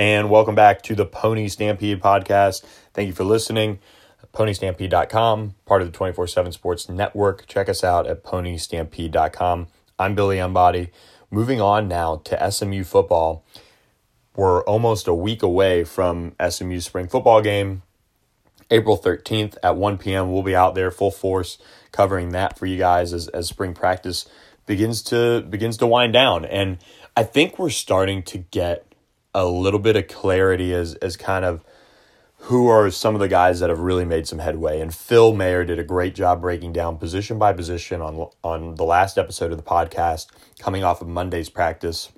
And 0.00 0.30
welcome 0.30 0.54
back 0.54 0.80
to 0.80 0.94
the 0.94 1.04
Pony 1.04 1.46
Stampede 1.46 2.00
podcast. 2.00 2.64
Thank 2.94 3.08
you 3.08 3.12
for 3.12 3.22
listening. 3.22 3.80
PonyStampede.com, 4.32 5.56
part 5.66 5.82
of 5.82 5.88
the 5.88 5.92
24 5.92 6.26
7 6.26 6.52
Sports 6.52 6.88
Network. 6.88 7.46
Check 7.46 7.68
us 7.68 7.84
out 7.84 8.06
at 8.06 8.24
PonyStampede.com. 8.24 9.66
I'm 9.98 10.14
Billy 10.14 10.38
Embody. 10.38 10.88
Moving 11.30 11.60
on 11.60 11.86
now 11.86 12.16
to 12.24 12.50
SMU 12.50 12.82
football. 12.82 13.44
We're 14.34 14.64
almost 14.64 15.06
a 15.06 15.12
week 15.12 15.42
away 15.42 15.84
from 15.84 16.34
SMU 16.48 16.80
spring 16.80 17.06
football 17.06 17.42
game. 17.42 17.82
April 18.70 18.96
13th 18.96 19.58
at 19.62 19.76
1 19.76 19.98
p.m. 19.98 20.32
We'll 20.32 20.42
be 20.42 20.56
out 20.56 20.74
there 20.74 20.90
full 20.90 21.10
force 21.10 21.58
covering 21.92 22.30
that 22.30 22.58
for 22.58 22.64
you 22.64 22.78
guys 22.78 23.12
as, 23.12 23.28
as 23.28 23.48
spring 23.48 23.74
practice 23.74 24.26
begins 24.64 25.02
to 25.02 25.42
begins 25.42 25.76
to 25.76 25.86
wind 25.86 26.14
down. 26.14 26.46
And 26.46 26.78
I 27.14 27.22
think 27.22 27.58
we're 27.58 27.68
starting 27.68 28.22
to 28.22 28.38
get 28.38 28.89
a 29.34 29.46
little 29.46 29.80
bit 29.80 29.96
of 29.96 30.08
clarity 30.08 30.74
as 30.74 30.94
as 30.96 31.16
kind 31.16 31.44
of 31.44 31.64
who 32.44 32.68
are 32.68 32.90
some 32.90 33.14
of 33.14 33.20
the 33.20 33.28
guys 33.28 33.60
that 33.60 33.68
have 33.68 33.80
really 33.80 34.04
made 34.04 34.26
some 34.26 34.38
headway. 34.38 34.80
And 34.80 34.94
Phil 34.94 35.34
Mayer 35.34 35.64
did 35.64 35.78
a 35.78 35.84
great 35.84 36.14
job 36.14 36.40
breaking 36.40 36.72
down 36.72 36.96
position 36.96 37.38
by 37.38 37.52
position 37.52 38.00
on 38.00 38.28
on 38.42 38.76
the 38.76 38.84
last 38.84 39.18
episode 39.18 39.52
of 39.52 39.58
the 39.58 39.64
podcast, 39.64 40.26
coming 40.58 40.82
off 40.82 41.02
of 41.02 41.08
Monday's 41.08 41.50
practice. 41.50 42.10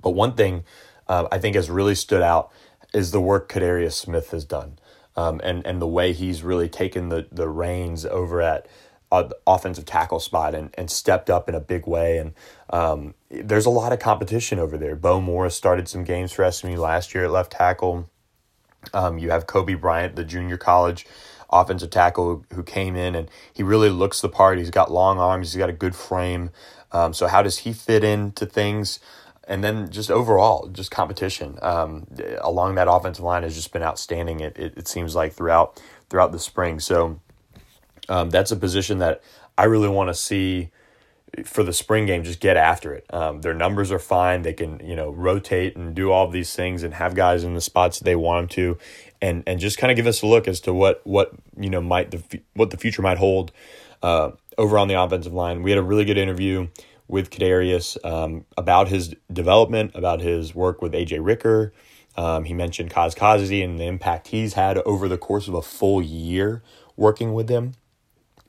But 0.00 0.10
one 0.10 0.34
thing 0.34 0.64
uh, 1.08 1.26
I 1.32 1.38
think 1.38 1.56
has 1.56 1.68
really 1.68 1.94
stood 1.94 2.22
out 2.22 2.52
is 2.94 3.10
the 3.10 3.20
work 3.20 3.48
Kadarius 3.48 3.94
Smith 3.94 4.30
has 4.30 4.44
done, 4.44 4.78
um, 5.16 5.40
and 5.42 5.66
and 5.66 5.82
the 5.82 5.88
way 5.88 6.12
he's 6.12 6.42
really 6.42 6.68
taken 6.68 7.08
the 7.08 7.26
the 7.32 7.48
reins 7.48 8.06
over 8.06 8.40
at 8.40 8.66
offensive 9.12 9.84
tackle 9.84 10.20
spot 10.20 10.54
and, 10.54 10.74
and 10.76 10.90
stepped 10.90 11.30
up 11.30 11.48
in 11.48 11.54
a 11.54 11.60
big 11.60 11.86
way. 11.86 12.18
And 12.18 12.34
um, 12.70 13.14
there's 13.30 13.66
a 13.66 13.70
lot 13.70 13.92
of 13.92 13.98
competition 13.98 14.58
over 14.58 14.76
there. 14.76 14.96
Bo 14.96 15.20
Morris 15.20 15.54
started 15.54 15.88
some 15.88 16.04
games 16.04 16.32
for 16.32 16.50
SMU 16.50 16.76
last 16.76 17.14
year 17.14 17.24
at 17.24 17.30
left 17.30 17.52
tackle. 17.52 18.10
Um, 18.92 19.18
you 19.18 19.30
have 19.30 19.46
Kobe 19.46 19.74
Bryant, 19.74 20.16
the 20.16 20.24
junior 20.24 20.56
college 20.56 21.06
offensive 21.50 21.90
tackle 21.90 22.44
who 22.52 22.62
came 22.62 22.96
in 22.96 23.14
and 23.14 23.30
he 23.52 23.62
really 23.62 23.90
looks 23.90 24.20
the 24.20 24.28
part. 24.28 24.58
He's 24.58 24.70
got 24.70 24.90
long 24.90 25.18
arms, 25.18 25.52
he's 25.52 25.58
got 25.58 25.70
a 25.70 25.74
good 25.74 25.94
frame. 25.94 26.50
Um, 26.92 27.12
so, 27.12 27.26
how 27.26 27.42
does 27.42 27.58
he 27.58 27.72
fit 27.72 28.04
into 28.04 28.46
things? 28.46 29.00
And 29.48 29.62
then 29.62 29.90
just 29.90 30.10
overall, 30.10 30.66
just 30.68 30.90
competition 30.90 31.58
um, 31.62 32.06
along 32.40 32.74
that 32.76 32.88
offensive 32.90 33.24
line 33.24 33.44
has 33.44 33.54
just 33.54 33.72
been 33.72 33.82
outstanding. 33.82 34.40
It, 34.40 34.58
it, 34.58 34.74
it 34.76 34.88
seems 34.88 35.14
like 35.14 35.32
throughout 35.32 35.80
throughout 36.08 36.32
the 36.32 36.38
spring. 36.38 36.80
So 36.80 37.20
um, 38.08 38.30
that's 38.30 38.50
a 38.50 38.56
position 38.56 38.98
that 38.98 39.22
I 39.58 39.64
really 39.64 39.88
want 39.88 40.08
to 40.08 40.14
see 40.14 40.70
for 41.44 41.62
the 41.62 41.72
spring 41.72 42.06
game. 42.06 42.22
Just 42.24 42.40
get 42.40 42.56
after 42.56 42.94
it. 42.94 43.06
Um, 43.12 43.40
their 43.40 43.54
numbers 43.54 43.90
are 43.92 43.98
fine. 43.98 44.42
They 44.42 44.52
can 44.52 44.80
you 44.84 44.96
know 44.96 45.10
rotate 45.10 45.76
and 45.76 45.94
do 45.94 46.10
all 46.10 46.28
these 46.28 46.54
things 46.54 46.82
and 46.82 46.94
have 46.94 47.14
guys 47.14 47.44
in 47.44 47.54
the 47.54 47.60
spots 47.60 48.00
they 48.00 48.16
want 48.16 48.42
them 48.42 48.48
to, 48.56 48.78
and 49.20 49.42
and 49.46 49.60
just 49.60 49.78
kind 49.78 49.90
of 49.90 49.96
give 49.96 50.06
us 50.06 50.22
a 50.22 50.26
look 50.26 50.48
as 50.48 50.60
to 50.60 50.72
what 50.72 51.00
what 51.04 51.32
you 51.58 51.70
know 51.70 51.80
might 51.80 52.10
the 52.10 52.40
what 52.54 52.70
the 52.70 52.76
future 52.76 53.02
might 53.02 53.18
hold 53.18 53.52
uh, 54.02 54.30
over 54.58 54.78
on 54.78 54.88
the 54.88 54.94
offensive 54.94 55.32
line. 55.32 55.62
We 55.62 55.70
had 55.70 55.78
a 55.78 55.82
really 55.82 56.04
good 56.04 56.18
interview 56.18 56.68
with 57.08 57.30
Kadarius 57.30 57.96
um, 58.04 58.44
about 58.56 58.88
his 58.88 59.14
development, 59.32 59.92
about 59.94 60.20
his 60.20 60.54
work 60.54 60.82
with 60.82 60.92
AJ 60.92 61.24
Ricker. 61.24 61.72
Um, 62.16 62.44
he 62.44 62.54
mentioned 62.54 62.90
Kaz 62.90 63.14
Kazi 63.14 63.62
and 63.62 63.78
the 63.78 63.84
impact 63.84 64.28
he's 64.28 64.54
had 64.54 64.78
over 64.78 65.06
the 65.06 65.18
course 65.18 65.48
of 65.48 65.54
a 65.54 65.62
full 65.62 66.00
year 66.00 66.62
working 66.96 67.34
with 67.34 67.48
him. 67.48 67.72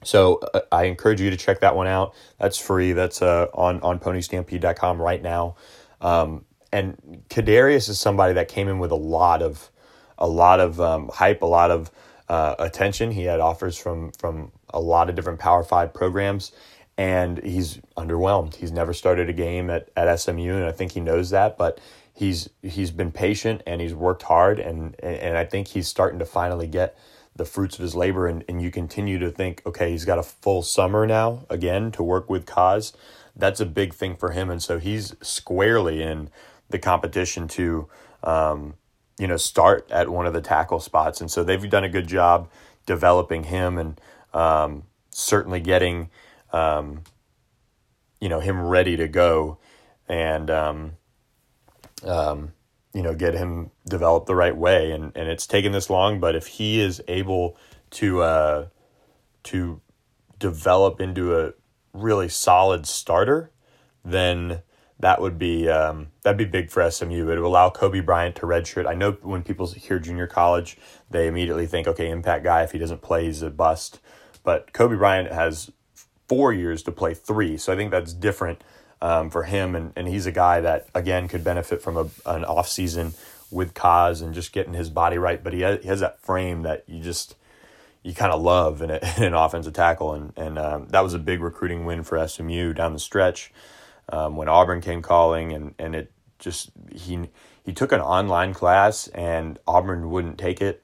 So 0.03 0.39
uh, 0.53 0.61
I 0.71 0.83
encourage 0.83 1.21
you 1.21 1.29
to 1.29 1.37
check 1.37 1.59
that 1.61 1.75
one 1.75 1.87
out. 1.87 2.13
That's 2.39 2.57
free. 2.57 2.93
That's 2.93 3.21
uh, 3.21 3.47
on 3.53 3.81
on 3.81 3.99
PonyStampede.com 3.99 5.01
right 5.01 5.21
now. 5.21 5.55
Um, 6.01 6.45
and 6.71 7.23
Kadarius 7.29 7.89
is 7.89 7.99
somebody 7.99 8.33
that 8.33 8.47
came 8.47 8.67
in 8.67 8.79
with 8.79 8.91
a 8.91 8.95
lot 8.95 9.41
of 9.41 9.69
a 10.17 10.27
lot 10.27 10.59
of 10.59 10.79
um, 10.81 11.09
hype, 11.13 11.41
a 11.41 11.45
lot 11.45 11.71
of 11.71 11.91
uh, 12.29 12.55
attention. 12.59 13.11
He 13.11 13.23
had 13.23 13.39
offers 13.39 13.77
from 13.77 14.11
from 14.11 14.51
a 14.69 14.79
lot 14.79 15.09
of 15.09 15.15
different 15.15 15.39
Power 15.39 15.63
Five 15.63 15.93
programs, 15.93 16.51
and 16.97 17.43
he's 17.43 17.79
underwhelmed. 17.97 18.55
He's 18.55 18.71
never 18.71 18.93
started 18.93 19.29
a 19.29 19.33
game 19.33 19.69
at, 19.69 19.89
at 19.95 20.13
SMU, 20.19 20.55
and 20.55 20.65
I 20.65 20.71
think 20.71 20.91
he 20.91 20.99
knows 20.99 21.29
that. 21.31 21.57
But 21.57 21.79
he's 22.13 22.49
he's 22.63 22.91
been 22.91 23.11
patient 23.11 23.61
and 23.67 23.79
he's 23.79 23.93
worked 23.93 24.23
hard, 24.23 24.59
and 24.59 24.95
and 25.01 25.37
I 25.37 25.45
think 25.45 25.69
he's 25.69 25.87
starting 25.87 26.19
to 26.19 26.25
finally 26.25 26.67
get 26.67 26.97
the 27.37 27.45
fruits 27.45 27.75
of 27.75 27.81
his 27.81 27.95
labor 27.95 28.27
and, 28.27 28.43
and 28.49 28.61
you 28.61 28.71
continue 28.71 29.19
to 29.19 29.31
think, 29.31 29.61
okay, 29.65 29.91
he's 29.91 30.05
got 30.05 30.19
a 30.19 30.23
full 30.23 30.61
summer 30.61 31.05
now 31.07 31.45
again 31.49 31.91
to 31.91 32.03
work 32.03 32.29
with 32.29 32.45
Kaz. 32.45 32.93
That's 33.35 33.59
a 33.59 33.65
big 33.65 33.93
thing 33.93 34.15
for 34.15 34.31
him. 34.31 34.49
And 34.49 34.61
so 34.61 34.79
he's 34.79 35.15
squarely 35.21 36.01
in 36.01 36.29
the 36.69 36.79
competition 36.79 37.47
to, 37.49 37.87
um, 38.23 38.73
you 39.19 39.27
know, 39.27 39.37
start 39.37 39.89
at 39.91 40.09
one 40.09 40.25
of 40.25 40.33
the 40.33 40.41
tackle 40.41 40.79
spots. 40.79 41.21
And 41.21 41.29
so 41.29 41.43
they've 41.43 41.69
done 41.69 41.83
a 41.83 41.89
good 41.89 42.07
job 42.07 42.49
developing 42.85 43.43
him 43.43 43.77
and 43.77 44.01
um, 44.33 44.83
certainly 45.11 45.59
getting, 45.59 46.09
um, 46.51 47.03
you 48.19 48.29
know, 48.29 48.39
him 48.39 48.61
ready 48.61 48.97
to 48.97 49.07
go. 49.07 49.59
And, 50.09 50.49
um, 50.49 50.91
um, 52.03 52.53
you 52.97 53.03
know 53.03 53.13
get 53.13 53.35
him 53.35 53.69
developed 53.87 54.25
the 54.25 54.33
right 54.33 54.57
way 54.57 54.91
and 54.91 55.11
and 55.15 55.29
it's 55.29 55.45
taken 55.45 55.71
this 55.71 55.87
long 55.87 56.19
but 56.19 56.35
if 56.35 56.47
he 56.47 56.79
is 56.79 56.99
able 57.07 57.55
to 57.91 58.21
uh 58.21 58.67
to 59.43 59.79
develop 60.39 60.99
into 60.99 61.39
a 61.39 61.53
really 61.93 62.27
solid 62.27 62.87
starter 62.87 63.51
then 64.03 64.63
that 64.99 65.21
would 65.21 65.37
be 65.37 65.69
um, 65.69 66.07
that'd 66.23 66.39
be 66.39 66.45
big 66.45 66.71
for 66.71 66.89
SMU. 66.89 67.21
It 67.21 67.25
would 67.25 67.37
allow 67.37 67.69
Kobe 67.69 67.99
Bryant 67.99 68.35
to 68.37 68.47
redshirt. 68.47 68.87
I 68.87 68.95
know 68.95 69.11
when 69.21 69.43
people 69.43 69.67
hear 69.67 69.99
junior 69.99 70.25
college, 70.25 70.75
they 71.11 71.27
immediately 71.27 71.67
think, 71.67 71.87
okay, 71.87 72.09
impact 72.09 72.43
guy. 72.43 72.63
If 72.63 72.71
he 72.71 72.79
doesn't 72.79 73.03
play, 73.03 73.25
he's 73.25 73.43
a 73.43 73.51
bust. 73.51 73.99
But 74.43 74.73
Kobe 74.73 74.95
Bryant 74.95 75.31
has 75.31 75.69
four 76.27 76.51
years 76.51 76.81
to 76.83 76.91
play 76.91 77.13
three, 77.13 77.57
so 77.57 77.71
I 77.71 77.75
think 77.75 77.91
that's 77.91 78.11
different 78.11 78.63
um, 79.01 79.29
for 79.29 79.43
him. 79.43 79.75
And, 79.75 79.93
and 79.95 80.07
he's 80.07 80.25
a 80.25 80.31
guy 80.31 80.61
that, 80.61 80.87
again, 80.93 81.27
could 81.27 81.43
benefit 81.43 81.81
from 81.81 81.97
a, 81.97 82.09
an 82.25 82.45
off 82.45 82.67
season 82.67 83.13
with 83.51 83.73
Kaz 83.73 84.21
and 84.21 84.33
just 84.33 84.51
getting 84.51 84.73
his 84.73 84.89
body 84.89 85.17
right. 85.17 85.43
But 85.43 85.53
he 85.53 85.61
has, 85.61 85.81
he 85.81 85.87
has 85.87 85.99
that 85.99 86.19
frame 86.21 86.63
that 86.63 86.83
you 86.87 87.01
just 87.01 87.35
you 88.03 88.13
kind 88.13 88.31
of 88.31 88.41
love 88.41 88.81
in, 88.81 88.89
a, 88.89 88.99
in, 89.17 89.23
an 89.23 89.33
offensive 89.33 89.73
tackle. 89.73 90.13
And, 90.13 90.33
and 90.37 90.57
um, 90.57 90.87
that 90.89 91.01
was 91.01 91.13
a 91.13 91.19
big 91.19 91.41
recruiting 91.41 91.85
win 91.85 92.03
for 92.03 92.25
SMU 92.25 92.73
down 92.73 92.93
the 92.93 92.99
stretch 92.99 93.51
um, 94.09 94.37
when 94.37 94.47
Auburn 94.47 94.81
came 94.81 95.01
calling. 95.01 95.53
And, 95.53 95.75
and 95.77 95.95
it 95.95 96.11
just, 96.39 96.71
he, 96.91 97.29
he 97.63 97.73
took 97.73 97.91
an 97.91 98.01
online 98.01 98.53
class 98.53 99.07
and 99.09 99.59
Auburn 99.67 100.09
wouldn't 100.09 100.37
take 100.37 100.61
it. 100.61 100.83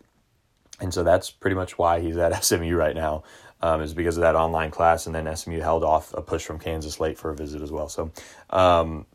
And 0.79 0.93
so 0.93 1.03
that's 1.03 1.29
pretty 1.29 1.55
much 1.55 1.77
why 1.77 1.99
he's 1.99 2.17
at 2.17 2.43
SMU 2.43 2.75
right 2.75 2.95
now 2.95 3.23
um, 3.61 3.81
is 3.81 3.93
because 3.93 4.17
of 4.17 4.21
that 4.21 4.35
online 4.35 4.71
class, 4.71 5.05
and 5.05 5.15
then 5.15 5.33
SMU 5.35 5.61
held 5.61 5.83
off 5.83 6.13
a 6.13 6.21
push 6.21 6.43
from 6.43 6.59
Kansas 6.59 6.99
late 6.99 7.17
for 7.17 7.31
a 7.31 7.35
visit 7.35 7.61
as 7.61 7.71
well. 7.71 7.87
So 7.87 8.11
um, 8.49 9.05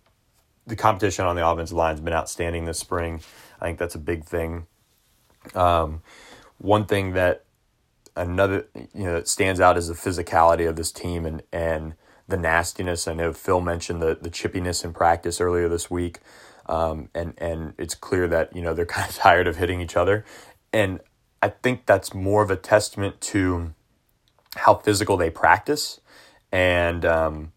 the 0.66 0.76
competition 0.76 1.26
on 1.26 1.36
the 1.36 1.46
offensive 1.46 1.76
line 1.76 1.92
has 1.92 2.00
been 2.00 2.14
outstanding 2.14 2.64
this 2.64 2.78
spring. 2.78 3.20
I 3.60 3.66
think 3.66 3.78
that's 3.78 3.94
a 3.94 4.00
big 4.00 4.24
thing. 4.24 4.66
Um, 5.54 6.02
one 6.56 6.86
thing 6.86 7.12
that 7.12 7.44
another 8.16 8.66
you 8.74 9.04
know 9.04 9.14
that 9.14 9.28
stands 9.28 9.60
out 9.60 9.76
is 9.76 9.88
the 9.88 9.94
physicality 9.94 10.68
of 10.68 10.76
this 10.76 10.92
team 10.92 11.26
and 11.26 11.42
and 11.52 11.94
the 12.26 12.36
nastiness. 12.36 13.06
I 13.06 13.14
know 13.14 13.32
Phil 13.32 13.60
mentioned 13.60 14.00
the 14.00 14.18
the 14.20 14.30
chippiness 14.30 14.84
in 14.84 14.92
practice 14.94 15.40
earlier 15.40 15.68
this 15.68 15.90
week, 15.90 16.20
um, 16.66 17.10
and 17.14 17.34
and 17.38 17.74
it's 17.78 17.94
clear 17.94 18.26
that 18.28 18.56
you 18.56 18.62
know 18.62 18.72
they're 18.72 18.86
kind 18.96 19.08
of 19.08 19.14
tired 19.14 19.46
of 19.46 19.56
hitting 19.56 19.80
each 19.80 19.96
other, 19.96 20.24
and 20.72 21.00
I 21.42 21.48
think 21.48 21.86
that's 21.86 22.14
more 22.14 22.42
of 22.42 22.50
a 22.50 22.56
testament 22.56 23.20
to 23.22 23.74
how 24.56 24.74
physical 24.74 25.16
they 25.16 25.30
practice 25.30 26.00
and 26.50 27.04
um, 27.04 27.52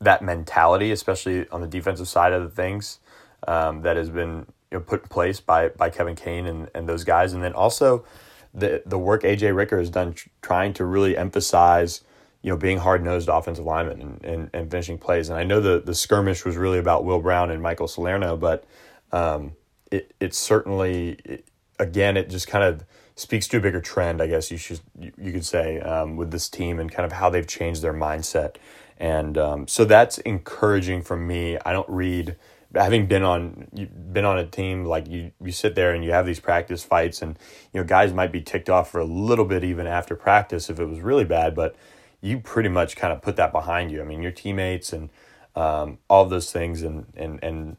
that 0.00 0.22
mentality, 0.22 0.90
especially 0.90 1.48
on 1.50 1.60
the 1.60 1.66
defensive 1.66 2.08
side 2.08 2.32
of 2.32 2.42
the 2.42 2.50
things, 2.50 2.98
um, 3.46 3.82
that 3.82 3.96
has 3.96 4.10
been 4.10 4.46
you 4.70 4.78
know, 4.78 4.80
put 4.80 5.02
in 5.02 5.08
place 5.08 5.40
by 5.40 5.68
by 5.68 5.90
Kevin 5.90 6.16
Kane 6.16 6.46
and, 6.46 6.68
and 6.74 6.88
those 6.88 7.04
guys, 7.04 7.32
and 7.32 7.42
then 7.42 7.52
also 7.52 8.04
the 8.52 8.82
the 8.86 8.98
work 8.98 9.22
AJ 9.22 9.54
Ricker 9.54 9.78
has 9.78 9.90
done 9.90 10.14
tr- 10.14 10.28
trying 10.42 10.72
to 10.74 10.84
really 10.84 11.16
emphasize 11.16 12.02
you 12.42 12.50
know 12.50 12.56
being 12.56 12.78
hard 12.78 13.02
nosed 13.02 13.28
offensive 13.28 13.64
lineman 13.64 14.00
and, 14.00 14.24
and, 14.24 14.50
and, 14.52 14.70
finishing 14.70 14.98
plays. 14.98 15.28
And 15.28 15.38
I 15.38 15.44
know 15.44 15.60
the 15.60 15.80
the 15.80 15.94
skirmish 15.94 16.44
was 16.44 16.56
really 16.56 16.78
about 16.78 17.04
Will 17.04 17.20
Brown 17.20 17.50
and 17.50 17.62
Michael 17.62 17.88
Salerno, 17.88 18.36
but 18.36 18.64
um, 19.12 19.52
it 19.90 20.14
it 20.20 20.34
certainly 20.34 21.18
it, 21.24 21.44
again 21.78 22.16
it 22.16 22.30
just 22.30 22.48
kind 22.48 22.64
of 22.64 22.84
speaks 23.20 23.46
to 23.48 23.58
a 23.58 23.60
bigger 23.60 23.80
trend, 23.80 24.22
I 24.22 24.26
guess 24.26 24.50
you 24.50 24.56
should 24.56 24.80
you 24.98 25.32
could 25.32 25.44
say, 25.44 25.80
um, 25.80 26.16
with 26.16 26.30
this 26.30 26.48
team 26.48 26.78
and 26.80 26.90
kind 26.90 27.04
of 27.04 27.12
how 27.12 27.30
they've 27.30 27.46
changed 27.46 27.82
their 27.82 27.92
mindset. 27.92 28.56
And 28.98 29.38
um, 29.38 29.68
so 29.68 29.84
that's 29.84 30.18
encouraging 30.18 31.02
for 31.02 31.16
me. 31.16 31.58
I 31.64 31.72
don't 31.72 31.88
read 31.88 32.36
having 32.74 33.06
been 33.06 33.22
on 33.22 33.68
been 34.12 34.24
on 34.24 34.38
a 34.38 34.46
team 34.46 34.84
like 34.84 35.08
you 35.08 35.32
you 35.42 35.52
sit 35.52 35.74
there 35.74 35.92
and 35.92 36.04
you 36.04 36.12
have 36.12 36.24
these 36.24 36.40
practice 36.40 36.84
fights 36.84 37.20
and 37.20 37.36
you 37.72 37.80
know 37.80 37.84
guys 37.84 38.12
might 38.12 38.30
be 38.30 38.40
ticked 38.40 38.70
off 38.70 38.90
for 38.90 39.00
a 39.00 39.04
little 39.04 39.44
bit 39.44 39.64
even 39.64 39.88
after 39.88 40.14
practice 40.14 40.70
if 40.70 40.78
it 40.78 40.84
was 40.84 41.00
really 41.00 41.24
bad 41.24 41.52
but 41.52 41.74
you 42.20 42.38
pretty 42.38 42.68
much 42.68 42.94
kind 42.94 43.12
of 43.12 43.20
put 43.20 43.34
that 43.34 43.50
behind 43.50 43.90
you 43.90 44.00
i 44.00 44.04
mean 44.04 44.22
your 44.22 44.30
teammates 44.30 44.92
and 44.92 45.10
um, 45.56 45.98
all 46.08 46.24
those 46.26 46.52
things 46.52 46.82
and 46.82 47.06
and 47.16 47.42
and 47.42 47.76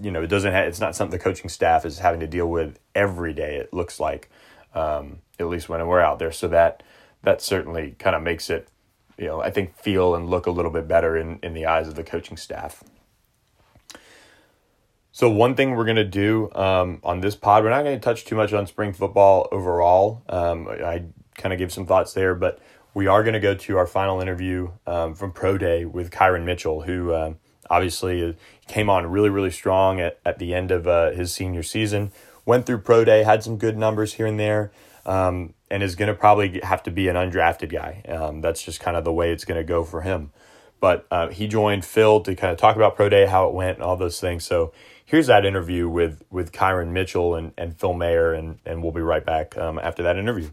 you 0.00 0.10
know, 0.10 0.22
it 0.22 0.28
doesn't 0.28 0.54
it's 0.54 0.80
not 0.80 0.96
something 0.96 1.16
the 1.16 1.22
coaching 1.22 1.48
staff 1.48 1.84
is 1.84 1.98
having 1.98 2.20
to 2.20 2.26
deal 2.26 2.48
with 2.48 2.78
every 2.94 3.32
day. 3.32 3.56
It 3.56 3.72
looks 3.72 4.00
like, 4.00 4.30
um, 4.74 5.18
at 5.38 5.48
least 5.48 5.68
when 5.68 5.86
we're 5.86 6.00
out 6.00 6.18
there. 6.18 6.32
So 6.32 6.48
that, 6.48 6.82
that 7.22 7.40
certainly 7.40 7.96
kind 7.98 8.16
of 8.16 8.22
makes 8.22 8.50
it, 8.50 8.68
you 9.18 9.26
know, 9.26 9.40
I 9.42 9.50
think 9.50 9.76
feel 9.76 10.14
and 10.14 10.28
look 10.28 10.46
a 10.46 10.50
little 10.50 10.70
bit 10.70 10.88
better 10.88 11.16
in, 11.16 11.38
in 11.42 11.54
the 11.54 11.66
eyes 11.66 11.88
of 11.88 11.94
the 11.94 12.04
coaching 12.04 12.36
staff. 12.36 12.82
So 15.14 15.28
one 15.28 15.54
thing 15.54 15.72
we're 15.72 15.84
gonna 15.84 16.04
do 16.04 16.50
um, 16.54 17.00
on 17.04 17.20
this 17.20 17.36
pod, 17.36 17.62
we're 17.62 17.70
not 17.70 17.84
gonna 17.84 18.00
touch 18.00 18.24
too 18.24 18.34
much 18.34 18.54
on 18.54 18.66
spring 18.66 18.94
football 18.94 19.46
overall. 19.52 20.22
Um, 20.26 20.66
I 20.68 21.04
kind 21.34 21.52
of 21.52 21.58
give 21.58 21.70
some 21.70 21.84
thoughts 21.84 22.14
there, 22.14 22.34
but 22.34 22.60
we 22.94 23.06
are 23.06 23.22
gonna 23.22 23.38
go 23.38 23.54
to 23.54 23.76
our 23.76 23.86
final 23.86 24.22
interview 24.22 24.70
um, 24.86 25.14
from 25.14 25.32
Pro 25.32 25.58
Day 25.58 25.84
with 25.84 26.10
Kyran 26.10 26.44
Mitchell, 26.44 26.82
who 26.82 27.12
uh, 27.12 27.34
obviously 27.68 28.34
came 28.66 28.88
on 28.88 29.06
really 29.06 29.28
really 29.28 29.50
strong 29.50 30.00
at, 30.00 30.18
at 30.24 30.38
the 30.38 30.54
end 30.54 30.70
of 30.70 30.86
uh, 30.86 31.10
his 31.10 31.30
senior 31.30 31.62
season. 31.62 32.10
Went 32.44 32.66
through 32.66 32.78
Pro 32.78 33.04
Day, 33.04 33.22
had 33.22 33.42
some 33.42 33.56
good 33.56 33.76
numbers 33.76 34.14
here 34.14 34.26
and 34.26 34.38
there, 34.38 34.72
um, 35.06 35.54
and 35.70 35.82
is 35.82 35.94
gonna 35.94 36.14
probably 36.14 36.60
have 36.62 36.82
to 36.84 36.90
be 36.90 37.08
an 37.08 37.16
undrafted 37.16 37.70
guy. 37.70 38.02
Um, 38.08 38.40
that's 38.40 38.62
just 38.62 38.80
kind 38.80 38.96
of 38.96 39.04
the 39.04 39.12
way 39.12 39.32
it's 39.32 39.44
gonna 39.44 39.64
go 39.64 39.84
for 39.84 40.02
him. 40.02 40.32
But 40.80 41.06
uh, 41.12 41.28
he 41.28 41.46
joined 41.46 41.84
Phil 41.84 42.20
to 42.22 42.34
kind 42.34 42.52
of 42.52 42.58
talk 42.58 42.74
about 42.74 42.96
Pro 42.96 43.08
Day, 43.08 43.26
how 43.26 43.46
it 43.46 43.54
went, 43.54 43.76
and 43.76 43.84
all 43.84 43.96
those 43.96 44.20
things. 44.20 44.44
So 44.44 44.72
here's 45.04 45.28
that 45.28 45.44
interview 45.44 45.88
with 45.88 46.24
with 46.30 46.50
Kyran 46.50 46.88
Mitchell 46.88 47.36
and, 47.36 47.52
and 47.56 47.78
Phil 47.78 47.92
Mayer, 47.92 48.32
and, 48.32 48.58
and 48.66 48.82
we'll 48.82 48.92
be 48.92 49.00
right 49.00 49.24
back 49.24 49.56
um, 49.56 49.78
after 49.78 50.02
that 50.02 50.16
interview. 50.16 50.48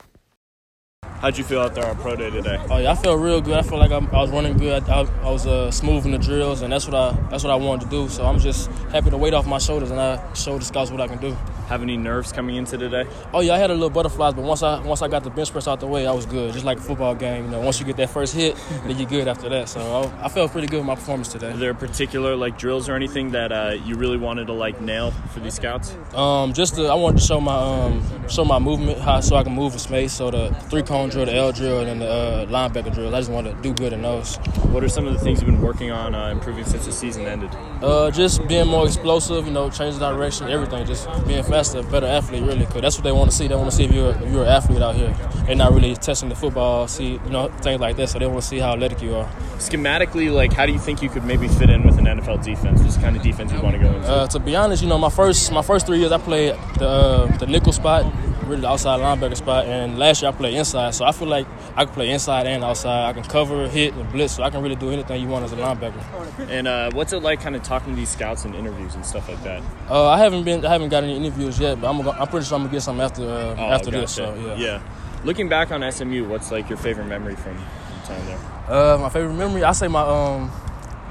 How'd 1.21 1.38
you 1.38 1.43
feel 1.43 1.59
out 1.59 1.75
there 1.75 1.85
on 1.85 1.97
pro 1.97 2.15
day 2.15 2.29
today? 2.29 2.57
Oh 2.69 2.77
yeah, 2.77 2.93
I 2.93 2.95
felt 2.95 3.19
real 3.19 3.41
good. 3.41 3.57
I 3.57 3.61
feel 3.61 3.77
like 3.77 3.91
I'm, 3.91 4.07
i 4.15 4.21
was 4.21 4.29
running 4.29 4.57
good. 4.57 4.88
I, 4.88 5.01
I 5.01 5.29
was 5.29 5.45
uh, 5.45 5.69
smooth 5.69 6.05
in 6.05 6.13
the 6.13 6.17
drills, 6.17 6.61
and 6.61 6.71
that's 6.71 6.85
what 6.88 6.95
I 6.95 7.11
that's 7.29 7.43
what 7.43 7.51
I 7.51 7.55
wanted 7.55 7.83
to 7.83 7.89
do. 7.89 8.07
So 8.07 8.25
I'm 8.25 8.39
just 8.39 8.71
happy 8.93 9.09
to 9.09 9.17
weight 9.17 9.33
off 9.33 9.45
my 9.45 9.57
shoulders, 9.57 9.91
and 9.91 9.99
I 9.99 10.33
showed 10.33 10.61
the 10.61 10.65
scouts 10.65 10.91
what 10.91 11.01
I 11.01 11.07
can 11.07 11.17
do. 11.17 11.35
Have 11.67 11.83
any 11.83 11.97
nerves 11.97 12.31
coming 12.31 12.55
into 12.55 12.77
today? 12.77 13.05
Oh 13.33 13.41
yeah, 13.41 13.53
I 13.53 13.57
had 13.57 13.69
a 13.69 13.73
little 13.73 13.89
butterflies, 13.89 14.33
but 14.33 14.45
once 14.45 14.63
I 14.63 14.81
once 14.81 15.01
I 15.01 15.09
got 15.09 15.25
the 15.25 15.29
bench 15.29 15.51
press 15.51 15.67
out 15.67 15.81
the 15.81 15.88
way, 15.88 16.07
I 16.07 16.13
was 16.13 16.25
good. 16.25 16.53
Just 16.53 16.63
like 16.63 16.77
a 16.77 16.81
football 16.81 17.13
game, 17.13 17.45
you 17.45 17.51
know, 17.51 17.59
once 17.59 17.81
you 17.81 17.85
get 17.85 17.97
that 17.97 18.09
first 18.09 18.33
hit, 18.33 18.55
then 18.85 18.97
you're 18.97 19.09
good 19.09 19.27
after 19.27 19.49
that. 19.49 19.67
So 19.67 19.81
I, 19.81 20.25
I, 20.25 20.29
felt 20.29 20.51
pretty 20.51 20.67
good 20.67 20.77
with 20.77 20.85
my 20.85 20.95
performance 20.95 21.27
today. 21.27 21.51
Are 21.51 21.57
there 21.57 21.73
particular 21.73 22.35
like 22.35 22.57
drills 22.57 22.88
or 22.88 22.95
anything 22.95 23.31
that 23.31 23.51
uh, 23.51 23.75
you 23.83 23.97
really 23.97 24.17
wanted 24.17 24.47
to 24.47 24.53
like 24.53 24.79
nail 24.79 25.11
for 25.33 25.41
these 25.41 25.55
scouts? 25.55 25.95
Um, 26.15 26.53
just 26.53 26.75
to, 26.75 26.85
I 26.85 26.95
wanted 26.95 27.19
to 27.19 27.27
show 27.27 27.41
my 27.41 27.55
um, 27.55 28.29
show 28.29 28.45
my 28.45 28.57
movement, 28.57 28.99
how 28.99 29.19
so 29.19 29.35
I 29.35 29.43
can 29.43 29.53
move 29.53 29.73
in 29.73 29.79
space. 29.79 30.13
So 30.13 30.31
the 30.31 30.55
three 30.69 30.81
cone 30.81 31.08
drill, 31.09 31.25
the 31.25 31.35
L 31.35 31.51
drill, 31.51 31.79
and 31.79 31.87
then 31.87 31.99
the 31.99 32.09
uh, 32.09 32.45
linebacker 32.47 32.93
drill. 32.93 33.13
I 33.13 33.19
just 33.19 33.31
want 33.31 33.47
to 33.47 33.53
do 33.61 33.73
good 33.73 33.93
in 33.93 34.01
those. 34.01 34.37
What 34.71 34.83
are 34.83 34.89
some 34.89 35.07
of 35.07 35.13
the 35.13 35.19
things 35.19 35.41
you've 35.41 35.49
been 35.49 35.61
working 35.61 35.91
on 35.91 36.15
uh, 36.15 36.29
improving 36.29 36.65
since 36.65 36.85
the 36.85 36.91
season 36.91 37.25
ended? 37.25 37.49
Uh, 37.81 38.11
just 38.11 38.47
being 38.47 38.67
more 38.67 38.85
explosive, 38.85 39.45
you 39.45 39.51
know, 39.51 39.69
changing 39.69 39.99
direction, 39.99 40.49
everything. 40.49 40.85
Just 40.85 41.07
being 41.27 41.43
faster, 41.43 41.83
better 41.83 42.07
athlete, 42.07 42.43
really. 42.43 42.65
Cause 42.65 42.81
that's 42.81 42.97
what 42.97 43.03
they 43.03 43.11
want 43.11 43.31
to 43.31 43.35
see. 43.35 43.47
They 43.47 43.55
want 43.55 43.69
to 43.69 43.75
see 43.75 43.85
if 43.85 43.91
you're 43.91 44.13
if 44.13 44.31
you're 44.31 44.43
an 44.43 44.49
athlete 44.49 44.81
out 44.81 44.95
here. 44.95 45.15
They're 45.45 45.55
not 45.55 45.73
really 45.73 45.95
testing 45.95 46.29
the 46.29 46.35
football, 46.35 46.87
see, 46.87 47.13
you 47.13 47.29
know, 47.29 47.49
things 47.61 47.79
like 47.81 47.95
that. 47.97 48.09
So 48.09 48.19
they 48.19 48.27
want 48.27 48.41
to 48.41 48.47
see 48.47 48.59
how 48.59 48.73
athletic 48.73 49.01
you 49.01 49.15
are. 49.15 49.27
Schematically, 49.57 50.33
like, 50.33 50.53
how 50.53 50.65
do 50.65 50.71
you 50.71 50.79
think 50.79 51.01
you 51.01 51.09
could 51.09 51.23
maybe 51.23 51.47
fit 51.47 51.69
in 51.69 51.83
with 51.83 51.97
an 51.97 52.05
NFL 52.05 52.43
defense? 52.43 52.81
This 52.81 52.97
kind 52.97 53.15
of 53.15 53.23
defense 53.23 53.51
you 53.51 53.61
want 53.61 53.75
to 53.75 53.81
go 53.81 53.91
into? 53.91 54.07
Uh, 54.07 54.27
to 54.27 54.39
be 54.39 54.55
honest, 54.55 54.83
you 54.83 54.89
know, 54.89 54.97
my 54.97 55.09
first 55.09 55.51
my 55.51 55.61
first 55.61 55.85
three 55.85 55.99
years, 55.99 56.11
I 56.11 56.17
played 56.17 56.55
the 56.77 56.87
uh, 56.87 57.37
the 57.37 57.47
nickel 57.47 57.73
spot 57.73 58.05
really 58.50 58.62
the 58.62 58.70
outside 58.70 59.00
linebacker 59.00 59.38
spot. 59.38 59.65
And 59.65 59.98
last 59.98 60.22
year 60.22 60.32
I 60.32 60.36
played 60.36 60.56
inside, 60.56 60.94
so 60.96 61.06
I 61.06 61.12
feel 61.12 61.27
like 61.27 61.48
I 61.75 61.86
can 61.86 61.94
play 61.94 62.10
inside 62.10 62.48
and 62.48 62.63
outside. 62.63 63.10
I 63.10 63.13
can 63.13 63.24
cover, 63.24 63.68
hit, 63.68 63.94
and 63.94 64.12
blitz, 64.12 64.36
so 64.36 64.44
I 64.44 64.50
can 64.50 64.62
really 64.62 64.75
do 64.75 64.89
anything 64.89 65.22
you 65.22 65.27
want 65.27 65.46
as 65.46 65.53
a 65.53 65.56
linebacker. 65.56 66.50
And 66.50 66.68
uh, 66.68 66.91
what's 66.94 67.13
it 67.13 67.24
like, 67.24 67.41
kind 67.41 67.56
of 67.56 67.63
talking 67.63 67.94
to 67.94 67.96
these 67.96 68.10
scouts 68.10 68.46
and 68.46 68.56
interviews 68.56 68.96
and 68.96 69.06
stuff 69.06 69.29
like 69.29 69.41
that? 69.44 69.63
Uh, 69.89 70.08
I 70.08 70.18
haven't 70.18 70.44
been, 70.44 70.65
I 70.65 70.72
haven't 70.72 70.89
got 70.89 71.03
any 71.03 71.15
interviews 71.15 71.60
yet, 71.60 71.79
but 71.79 71.89
I'm, 71.89 72.08
I'm 72.08 72.27
pretty 72.27 72.46
sure 72.46 72.56
I'm 72.56 72.63
gonna 72.63 72.74
get 72.74 72.82
some 72.82 73.00
after 73.00 73.24
uh, 73.24 73.56
oh, 73.58 73.72
after 73.72 73.91
gotcha. 73.91 74.01
this. 74.01 74.12
So 74.12 74.36
yeah. 74.36 74.56
Yeah. 74.56 74.82
Looking 75.24 75.50
back 75.50 75.72
on 75.72 75.89
SMU, 75.91 76.27
what's 76.27 76.51
like 76.51 76.70
your 76.70 76.77
favorite 76.77 77.07
memory 77.07 77.35
from 77.35 77.57
time 78.05 78.25
there? 78.25 78.40
Uh, 78.68 78.98
my 78.98 79.09
favorite 79.09 79.33
memory, 79.33 79.64
I 79.64 79.74
say 79.74 79.88
my 79.88 80.01
um 80.01 80.51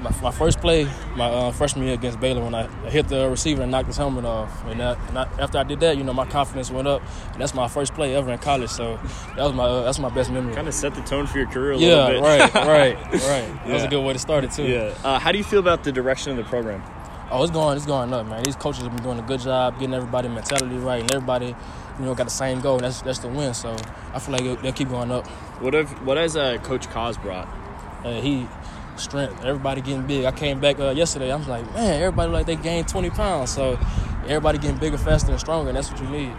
my, 0.01 0.11
my 0.21 0.31
first 0.31 0.59
play, 0.59 0.85
my 1.15 1.25
uh, 1.25 1.51
freshman 1.51 1.85
year 1.85 1.93
against 1.93 2.19
Baylor, 2.19 2.43
when 2.43 2.55
I, 2.55 2.69
I, 2.85 2.89
hit 2.89 3.07
the 3.07 3.29
receiver 3.29 3.63
and 3.63 3.71
knocked 3.71 3.87
his 3.87 3.97
helmet 3.97 4.25
off, 4.25 4.65
and, 4.65 4.79
that, 4.79 4.97
and 5.09 5.17
I, 5.17 5.23
after 5.39 5.57
I 5.57 5.63
did 5.63 5.79
that, 5.81 5.97
you 5.97 6.03
know, 6.03 6.13
my 6.13 6.25
confidence 6.25 6.71
went 6.71 6.87
up, 6.87 7.01
and 7.33 7.41
that's 7.41 7.53
my 7.53 7.67
first 7.67 7.93
play 7.93 8.15
ever 8.15 8.31
in 8.31 8.39
college. 8.39 8.69
So 8.69 8.97
that 9.35 9.43
was 9.43 9.53
my 9.53 9.65
uh, 9.65 9.83
that's 9.83 9.99
my 9.99 10.09
best 10.09 10.31
memory. 10.31 10.53
Kind 10.53 10.67
of 10.67 10.73
set 10.73 10.95
the 10.95 11.01
tone 11.01 11.27
for 11.27 11.37
your 11.37 11.47
career 11.47 11.73
a 11.73 11.77
yeah, 11.77 12.07
little 12.07 12.21
bit. 12.21 12.21
right, 12.21 12.53
right, 12.55 12.95
right. 12.95 13.13
That 13.13 13.67
yeah. 13.67 13.73
was 13.73 13.83
a 13.83 13.87
good 13.87 14.03
way 14.03 14.13
to 14.13 14.19
start 14.19 14.43
it 14.43 14.51
too. 14.51 14.67
Yeah. 14.67 14.93
Uh, 15.03 15.19
how 15.19 15.31
do 15.31 15.37
you 15.37 15.43
feel 15.43 15.59
about 15.59 15.83
the 15.83 15.91
direction 15.91 16.31
of 16.31 16.37
the 16.37 16.43
program? 16.43 16.83
Oh, 17.31 17.43
it's 17.43 17.51
going, 17.51 17.77
it's 17.77 17.85
going 17.85 18.11
up, 18.11 18.25
man. 18.25 18.43
These 18.43 18.55
coaches 18.55 18.83
have 18.83 18.95
been 18.95 19.03
doing 19.03 19.19
a 19.19 19.23
good 19.23 19.41
job 19.41 19.79
getting 19.79 19.93
everybody 19.93 20.29
mentality 20.29 20.77
right, 20.77 21.01
and 21.01 21.13
everybody, 21.13 21.55
you 21.99 22.05
know, 22.05 22.15
got 22.15 22.23
the 22.23 22.31
same 22.31 22.61
goal. 22.61 22.79
That's 22.79 23.01
that's 23.01 23.19
the 23.19 23.27
win. 23.27 23.53
So 23.53 23.75
I 24.13 24.19
feel 24.19 24.33
like 24.33 24.61
they'll 24.61 24.73
keep 24.73 24.89
going 24.89 25.11
up. 25.11 25.27
What 25.61 25.73
have 25.73 25.91
what 26.05 26.17
has 26.17 26.35
uh, 26.35 26.57
Coach 26.63 26.87
Kaz 26.87 27.21
brought? 27.21 27.47
Uh, 28.03 28.21
he 28.21 28.47
strength. 28.99 29.43
Everybody 29.43 29.81
getting 29.81 30.05
big. 30.05 30.25
I 30.25 30.31
came 30.31 30.59
back 30.59 30.79
uh, 30.79 30.91
yesterday. 30.91 31.31
I 31.31 31.35
was 31.35 31.47
like, 31.47 31.65
man, 31.73 32.01
everybody 32.01 32.31
like 32.31 32.45
they 32.45 32.55
gained 32.55 32.87
20 32.87 33.09
pounds. 33.11 33.51
So 33.51 33.79
everybody 34.23 34.57
getting 34.57 34.77
bigger, 34.77 34.97
faster, 34.97 35.31
and 35.31 35.39
stronger. 35.39 35.69
And 35.69 35.77
that's 35.77 35.91
what 35.91 36.01
you 36.01 36.09
need. 36.09 36.33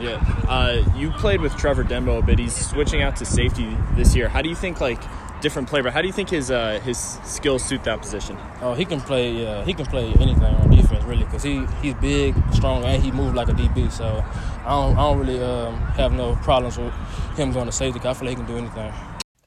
Yeah. 0.00 0.22
Uh, 0.48 0.84
you 0.96 1.10
played 1.12 1.40
with 1.40 1.56
Trevor 1.56 1.84
Denbow 1.84 2.18
a 2.18 2.22
bit. 2.22 2.38
He's 2.38 2.54
switching 2.54 3.02
out 3.02 3.16
to 3.16 3.24
safety 3.24 3.76
this 3.94 4.14
year. 4.14 4.28
How 4.28 4.42
do 4.42 4.48
you 4.48 4.54
think 4.54 4.80
like 4.80 5.00
different 5.40 5.68
player, 5.68 5.82
but 5.82 5.92
how 5.92 6.00
do 6.00 6.06
you 6.06 6.12
think 6.12 6.30
his 6.30 6.50
uh, 6.50 6.80
his 6.84 6.98
skills 7.24 7.64
suit 7.64 7.84
that 7.84 8.00
position? 8.00 8.36
Oh, 8.60 8.74
he 8.74 8.84
can 8.84 9.00
play. 9.00 9.32
Yeah, 9.32 9.64
he 9.64 9.74
can 9.74 9.86
play 9.86 10.12
anything 10.20 10.42
on 10.42 10.70
defense 10.70 11.04
really, 11.04 11.24
because 11.24 11.42
he 11.42 11.64
he's 11.82 11.94
big, 11.94 12.34
strong, 12.52 12.84
and 12.84 13.02
he 13.02 13.10
moves 13.10 13.34
like 13.34 13.48
a 13.48 13.52
DB. 13.52 13.90
So 13.90 14.24
I 14.64 14.70
don't 14.70 14.98
I 14.98 15.02
don't 15.02 15.18
really 15.18 15.42
um, 15.42 15.74
have 15.96 16.12
no 16.12 16.36
problems 16.36 16.78
with 16.78 16.92
him 17.36 17.52
going 17.52 17.66
to 17.66 17.72
safety. 17.72 18.00
I 18.00 18.14
feel 18.14 18.28
like 18.28 18.36
he 18.38 18.44
can 18.44 18.46
do 18.46 18.58
anything. 18.58 18.92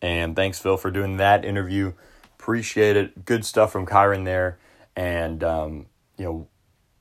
And 0.01 0.36
thanks, 0.36 0.60
Phil, 0.60 0.77
for 0.77 0.91
doing 0.91 1.17
that 1.17 1.43
interview. 1.43 1.93
Appreciate 2.39 2.95
it. 2.95 3.25
Good 3.25 3.43
stuff 3.45 3.71
from 3.71 3.86
Kyran 3.86 4.23
there. 4.23 4.58
And, 4.95 5.43
um, 5.43 5.86
you 6.17 6.25
know, 6.25 6.47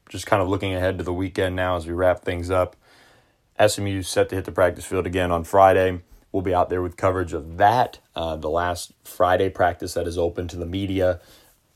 just 0.09 0.27
kind 0.27 0.43
of 0.43 0.49
looking 0.49 0.75
ahead 0.75 0.99
to 0.99 1.05
the 1.05 1.13
weekend 1.13 1.55
now 1.55 1.77
as 1.77 1.87
we 1.87 1.93
wrap 1.93 2.23
things 2.23 2.51
up. 2.51 2.77
SMU 3.65 4.03
set 4.03 4.29
to 4.29 4.35
hit 4.35 4.45
the 4.45 4.53
practice 4.53 4.85
field 4.85 5.07
again 5.07 5.31
on 5.31 5.45
Friday. 5.45 6.01
We'll 6.33 6.43
be 6.43 6.55
out 6.55 6.71
there 6.71 6.83
with 6.83 6.97
coverage 6.97 7.33
of 7.33 7.57
that. 7.57 8.01
Uh, 8.15 8.37
the 8.37 8.51
last 8.51 8.93
Friday 9.05 9.49
practice 9.49 9.95
that 9.95 10.07
is 10.07 10.19
open 10.19 10.49
to 10.49 10.57
the 10.57 10.67
media. 10.67 11.21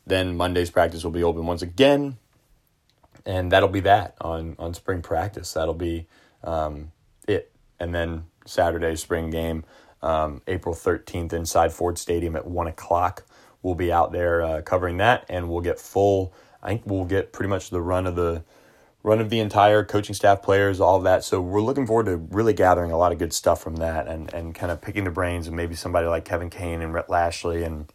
Then 0.07 0.37
Monday's 0.37 0.71
practice 0.71 1.05
will 1.05 1.13
be 1.13 1.23
open 1.23 1.47
once 1.47 1.63
again. 1.63 2.19
And 3.25 3.53
that'll 3.53 3.69
be 3.69 3.81
that 3.81 4.17
on, 4.21 4.57
on 4.59 4.75
spring 4.75 5.03
practice. 5.03 5.53
That'll 5.53 5.75
be 5.75 6.09
um, 6.43 6.91
it. 7.29 7.53
And 7.79 7.95
then 7.95 8.25
Saturday's 8.45 9.01
spring 9.01 9.31
game, 9.31 9.65
um, 10.03 10.43
April 10.49 10.75
13th, 10.75 11.33
inside 11.33 11.73
Ford 11.73 11.97
Stadium 11.97 12.35
at 12.35 12.47
1 12.47 12.67
o'clock 12.67 13.25
we'll 13.63 13.75
be 13.75 13.93
out 13.93 14.13
there 14.13 14.43
uh, 14.43 14.63
covering 14.63 14.97
that, 14.99 15.25
and 15.29 15.49
we'll 15.49 15.61
get 15.61 15.79
full. 15.79 16.33
I 16.63 16.69
think 16.69 16.83
we'll 16.85 17.05
get 17.05 17.33
pretty 17.33 17.49
much 17.49 17.71
the 17.71 17.81
run 17.81 18.07
of 18.07 18.17
the 18.17 18.45
run 19.03 19.21
of 19.21 19.31
the 19.31 19.41
entire 19.41 19.85
coaching 19.85 20.15
staff, 20.15 20.43
players, 20.43 20.81
all 20.81 20.97
of 20.97 21.03
that. 21.05 21.25
So 21.25 21.41
we're 21.41 21.61
looking 21.61 21.87
forward 21.87 22.07
to 22.07 22.17
really 22.17 22.53
gathering 22.53 22.93
a 22.93 22.97
lot 22.97 23.11
of 23.11 23.19
good 23.19 23.33
stuff 23.33 23.63
from 23.63 23.77
that, 23.77 24.07
and 24.07 24.33
and 24.33 24.55
kind 24.55 24.71
of 24.71 24.81
picking 24.81 25.05
the 25.05 25.11
brains 25.11 25.47
of 25.47 25.55
maybe 25.55 25.75
somebody 25.75 26.07
like 26.07 26.25
Kevin 26.25 26.51
Kane 26.51 26.83
and 26.83 26.93
Rhett 26.95 27.11
Lashlee, 27.11 27.63
and 27.63 27.87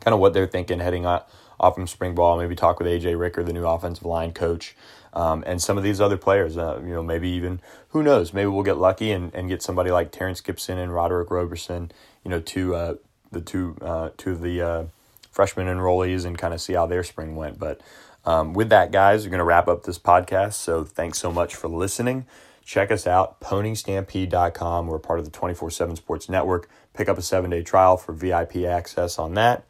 kind 0.00 0.14
of 0.14 0.20
what 0.20 0.32
they're 0.32 0.46
thinking 0.46 0.80
heading 0.80 1.06
off 1.06 1.74
from 1.74 1.86
spring 1.86 2.14
ball. 2.14 2.38
Maybe 2.38 2.54
talk 2.54 2.78
with 2.78 2.88
AJ 2.88 3.18
Ricker, 3.18 3.42
the 3.42 3.52
new 3.52 3.66
offensive 3.66 4.04
line 4.04 4.32
coach. 4.32 4.76
Um, 5.12 5.42
and 5.46 5.60
some 5.60 5.78
of 5.78 5.82
these 5.82 6.00
other 6.00 6.16
players, 6.16 6.56
uh, 6.56 6.80
you 6.82 6.92
know, 6.92 7.02
maybe 7.02 7.28
even 7.30 7.60
who 7.88 8.02
knows? 8.02 8.32
Maybe 8.32 8.46
we'll 8.46 8.62
get 8.62 8.76
lucky 8.76 9.10
and, 9.10 9.34
and 9.34 9.48
get 9.48 9.62
somebody 9.62 9.90
like 9.90 10.12
Terrence 10.12 10.40
Gibson 10.40 10.78
and 10.78 10.94
Roderick 10.94 11.30
Roberson, 11.30 11.90
you 12.22 12.30
know, 12.30 12.40
two 12.40 12.74
uh, 12.74 12.94
the 13.30 13.40
two 13.40 13.76
uh, 13.80 14.10
two 14.16 14.32
of 14.32 14.40
the 14.40 14.60
uh, 14.62 14.84
freshman 15.30 15.66
enrollees 15.66 16.24
and 16.24 16.36
kind 16.38 16.54
of 16.54 16.60
see 16.60 16.74
how 16.74 16.86
their 16.86 17.04
spring 17.04 17.36
went. 17.36 17.58
But 17.58 17.80
um, 18.24 18.54
with 18.54 18.68
that, 18.70 18.90
guys, 18.90 19.24
we're 19.24 19.30
going 19.30 19.38
to 19.38 19.44
wrap 19.44 19.68
up 19.68 19.84
this 19.84 19.98
podcast. 19.98 20.54
So 20.54 20.84
thanks 20.84 21.18
so 21.18 21.32
much 21.32 21.54
for 21.54 21.68
listening. 21.68 22.26
Check 22.64 22.90
us 22.90 23.06
out, 23.06 23.40
ponystampede.com. 23.40 24.88
We're 24.88 24.98
part 24.98 25.18
of 25.18 25.24
the 25.24 25.30
24 25.30 25.70
7 25.70 25.96
Sports 25.96 26.28
Network. 26.28 26.68
Pick 26.92 27.08
up 27.08 27.16
a 27.16 27.22
seven 27.22 27.50
day 27.50 27.62
trial 27.62 27.96
for 27.96 28.12
VIP 28.12 28.56
access 28.56 29.18
on 29.18 29.34
that. 29.34 29.64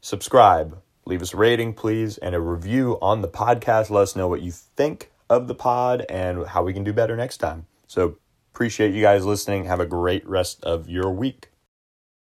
Subscribe, 0.00 0.80
leave 1.04 1.22
us 1.22 1.34
a 1.34 1.36
rating, 1.36 1.74
please, 1.74 2.18
and 2.18 2.34
a 2.34 2.40
review 2.40 2.98
on 3.02 3.22
the 3.22 3.28
podcast. 3.28 3.90
Let 3.90 4.02
us 4.02 4.16
know 4.16 4.26
what 4.26 4.42
you 4.42 4.50
think 4.50 5.12
of 5.28 5.46
the 5.46 5.54
pod 5.54 6.06
and 6.08 6.46
how 6.46 6.64
we 6.64 6.72
can 6.72 6.84
do 6.84 6.92
better 6.92 7.16
next 7.16 7.36
time. 7.36 7.66
So 7.86 8.16
appreciate 8.54 8.94
you 8.94 9.02
guys 9.02 9.24
listening. 9.24 9.66
Have 9.66 9.80
a 9.80 9.86
great 9.86 10.26
rest 10.26 10.64
of 10.64 10.88
your 10.88 11.10
week. 11.10 11.47